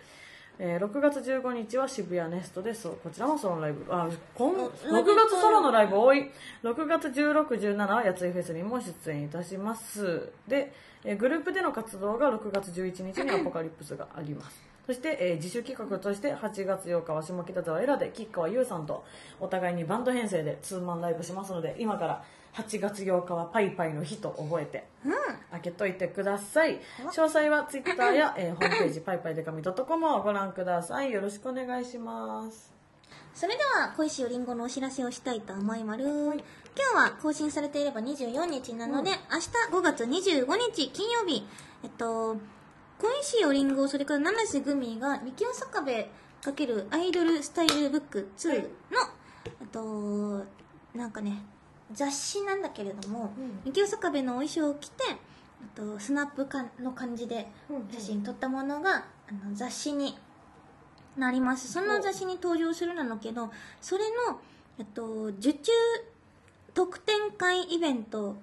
[0.58, 3.86] えー6月15日は渋谷ネストでそうこちらもソロのライブ。
[3.88, 4.70] あ今6
[5.14, 6.30] 月ソロのライブ多い。
[6.62, 10.30] 6月1617はやついフェスにも出演いたします。
[10.46, 10.72] で、
[11.04, 19.04] えーグループでの活動が6月11日にアポカリプスがありますそして、えー自主企画として8月8日は下北沢エラで吉川優さんと
[19.40, 22.24] お互いにバンド編成でツーマンライブしますので今から
[22.54, 24.84] 8月8日はパイパイの日と覚えて
[25.50, 26.80] 開けといてください。
[26.98, 31.12] 詳細はツイッターや、えーホームページパイパイデカミ .com をご覧ください。
[31.12, 32.72] よろしくお願いします。
[33.34, 36.42] それでは小石よりんごのお知らせをしたいと思いまる、今日
[36.94, 39.16] は更新されていれば24日なので、うん。
[39.32, 41.46] 明日5月25日金曜日。
[41.82, 42.36] えっと
[43.02, 48.64] 小石よりんごそれから七瀬グミが三木尾坂部×アイドルスタイルブック2の、
[49.60, 50.44] えっと
[50.96, 51.42] なんかね
[51.92, 53.60] 雑誌なんだけれども、うん。
[53.64, 55.16] 三木尾坂部のお衣装を着てあ
[55.76, 60.16] とスナップかの感じでうん写真撮ったものが、あの雑誌に
[61.16, 61.72] なります。
[61.72, 63.50] その雑誌に登場するなのけど
[63.80, 64.40] それの、
[64.78, 65.72] えっと、受注
[66.72, 68.36] 特典会イベント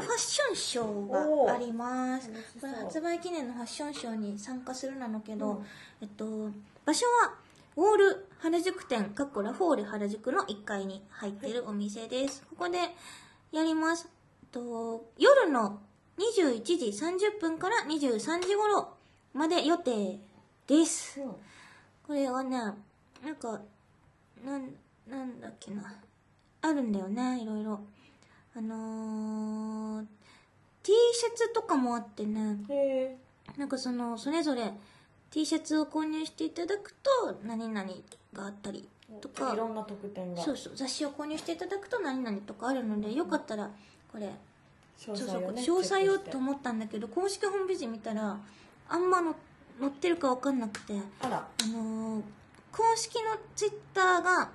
[0.00, 2.30] ファッションショーがあります。
[2.60, 5.66] これ発売記念のファッションショーに参加するなのけど、うん。
[6.02, 6.50] えっと、
[6.84, 7.34] 場所は
[7.76, 12.78] ウォール原宿店かっこラフォーレ原宿の1階に入っているお店です、ここで
[13.52, 14.08] やります。
[14.42, 15.80] えっと夜の
[16.18, 18.94] 21時30分から23時頃
[19.32, 20.18] まで予定
[20.66, 21.20] です。
[21.20, 21.30] うん。
[22.06, 22.72] これはねな
[23.32, 23.60] んか
[24.44, 24.74] なん
[25.08, 25.94] なんだっけな。
[26.60, 27.80] あるんだよねいろいろ
[28.56, 30.06] あのー、
[30.82, 32.58] T シャツとかもあってね。
[33.56, 34.72] なんかそのそれぞれ
[35.30, 37.88] T シャツを購入していただくと何々
[38.32, 38.88] があったり
[39.20, 39.52] とか。
[39.52, 40.42] いろんな特典が。
[40.42, 40.72] そうそう。
[40.76, 43.70] 雑誌を購入していただくと何々とかあるのでよかったら
[44.12, 44.30] これ詳
[44.98, 48.38] そうそう細をと思ったんだけど公式ホームページ見たら
[48.88, 49.36] あんまの
[49.78, 51.28] 載ってるか分かんなくてあ
[51.66, 52.22] のー
[52.70, 54.50] 公式のツイッターが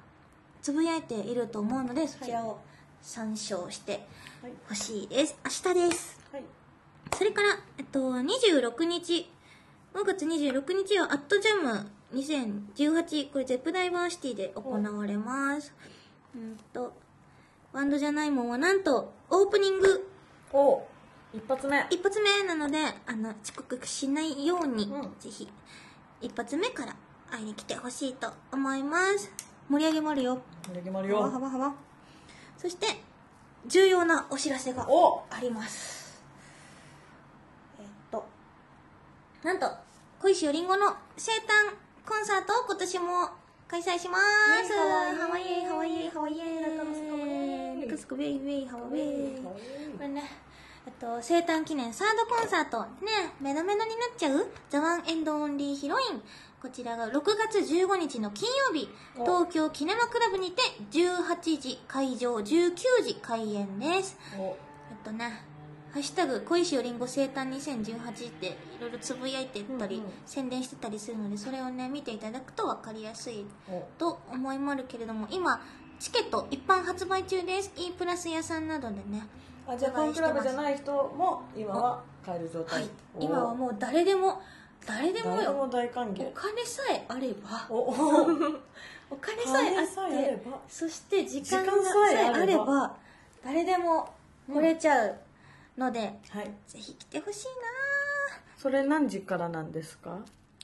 [0.62, 2.60] つぶやいていると思うのでそちらを
[3.04, 4.08] 参照して
[4.42, 5.36] はいほしいです。
[5.44, 6.20] 明日です。
[6.32, 6.44] はい。
[7.16, 9.30] それから、えっと、26日。
[9.94, 11.86] 5月26日はアットジャム。
[12.14, 15.74] 2018これゼップダイバーシティで行われます。
[16.34, 16.94] うんと
[17.74, 20.08] バンドじゃないもんはなんとオープニング。
[20.54, 20.82] お
[21.34, 21.86] 一発目。
[21.90, 25.02] 一発目なのであの遅刻しないように、うん。
[25.20, 25.50] ぜひ
[26.22, 26.96] 一発目から
[27.30, 29.30] 会いに来てほしいと思います。
[29.70, 30.42] 盛り上げもあるよ。
[30.68, 31.34] 盛り上げまるはわよ。
[31.34, 31.76] はわはわ
[32.64, 32.88] そして
[33.68, 35.26] 重要なお知らせがお。
[35.30, 36.24] あります。
[37.78, 38.26] えっと
[39.44, 39.70] なんと
[40.22, 41.76] 小石よりんごの生誕
[42.08, 43.30] コンサートを今年も
[43.68, 44.74] 開催します。
[44.74, 49.58] ハワイエイハワイエイハワイエイ中野スカウェイ中野スカウェイウェイハワイエイこ
[50.00, 50.24] れね
[50.86, 56.22] えっと生誕記念サードコンサートねメノメノになっちゃうザワンエンドオンリーヒロイン
[56.64, 58.88] こちらが6月15日の金曜日
[59.18, 59.26] お。
[59.26, 60.62] 東京キネマクラブにて
[60.94, 64.18] 18時会場19時開演です。
[64.40, 64.44] お。
[64.44, 64.52] え
[64.94, 65.44] っとね
[65.92, 70.12] ハッシュタグ小石よりんご生誕2018っていろいろつぶやいてったり、うんうん。
[70.26, 73.86] 宣伝してたりするのでそれをね見ていただくと分かりやすいお。
[74.00, 75.62] と思いまるけれども今
[76.00, 77.74] チケット一般発売中です。
[77.76, 79.28] E プラス屋さんなどでね。
[79.68, 82.90] あじゃあファンクラブじゃない人も今は買える状態、はい。
[83.16, 83.22] お。
[83.22, 84.42] 今はもう誰でも
[84.86, 85.52] 誰でもよ。
[85.52, 85.88] お迎。
[86.34, 87.68] 金さえあれば。
[87.70, 87.92] おお。
[89.10, 89.88] お金さえあっ
[90.38, 90.60] てば。
[90.68, 92.98] そして時間ささええああれば。
[93.44, 94.14] 誰でも
[94.52, 95.16] 来れちゃう
[95.78, 96.52] ので、はい。
[96.68, 97.52] ぜひ来てほしいな。
[98.58, 100.20] それ何時からなんですか？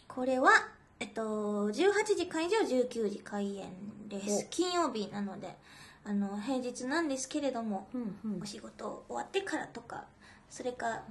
[0.07, 0.51] これは
[0.99, 4.45] えっと18時会場19時開演です。
[4.47, 4.49] お。
[4.49, 5.55] 金曜日なので
[6.05, 8.41] あの平日なんですけれどもうんうん。
[8.41, 10.05] お仕事終わってからとか
[10.49, 11.03] それか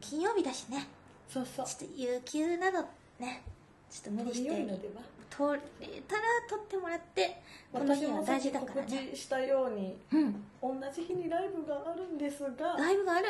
[0.00, 0.86] 金曜日だしね
[1.28, 1.66] そうそう。
[1.66, 2.80] ちょっと有給など
[3.20, 3.42] ね
[3.90, 4.50] ちょっと無理して。
[5.30, 10.80] 取れたら取ってもらってこの日は大事だから告ね知したようにうん。
[10.80, 13.26] 同じ日にライブがあるんですがライブがある。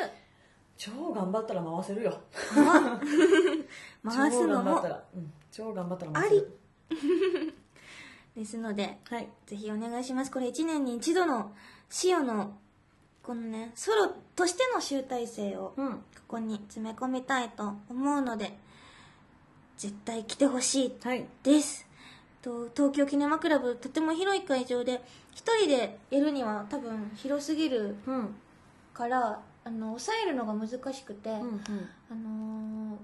[0.77, 2.17] 超頑張ったら回せるよ。
[4.07, 6.57] 回すの超頑張っもたら、うん、超頑張ったら回せる。
[8.35, 9.27] ですのではい。
[9.45, 10.31] ぜひお願いします。
[10.31, 11.51] これ1年に一度の
[11.89, 12.57] シオの
[13.29, 15.91] このねソロとしての集大成をうん。
[15.93, 18.57] ここに詰め込みたいと思うので
[19.77, 21.27] 絶対来てほしいはい。
[21.43, 21.87] です
[22.41, 25.03] と東京キネマクラブとても広い会場で
[25.35, 28.35] 一人でやるには多分広すぎるうん。
[28.95, 31.61] からあの抑えるのが難しくて、うん
[32.09, 32.97] あのー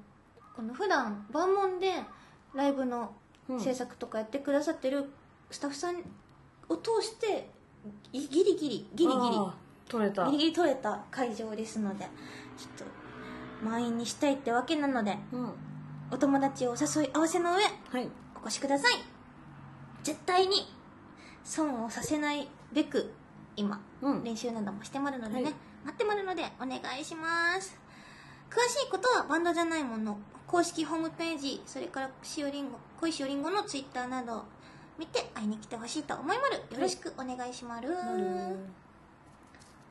[0.55, 1.91] この普段万門で
[2.55, 3.11] ライブの
[3.47, 3.59] うん。
[3.59, 5.05] 制作とかやってくださってる
[5.51, 5.97] スタッフさん
[6.67, 7.47] を通して
[8.11, 9.07] ギリギリギリギリ
[9.87, 10.25] 取れた。
[10.25, 11.03] ギリギリ取れた。
[11.11, 12.05] 会場ですので
[12.57, 15.53] ちょっと満員にしたいってわけなのでうん。
[16.11, 18.09] お友達をお誘い合わせの上はい。
[18.35, 18.93] お越しください。
[20.03, 20.71] 絶対に
[21.43, 23.11] 損をさせないべく
[23.55, 24.23] 今うん。
[24.23, 25.53] 練習などもしてまるのでね、はい。
[25.85, 27.77] 待ってまるのでお願いします。
[28.49, 30.17] 詳しいことはバンドじゃないもの
[30.47, 34.43] 公式ホームページそれからしおりんご小石おりんごのツイッターなどを
[34.97, 38.84] 見て会いに来てほしいと思いまるよろしくお願いしまる、こん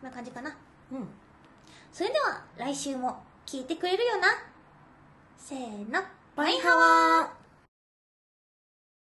[0.05, 0.57] な感じかな。
[0.92, 1.09] うん。
[1.92, 4.28] それでは来週も聞いてくれるよな。
[5.38, 6.00] せーの。
[6.36, 7.43] バイハワー。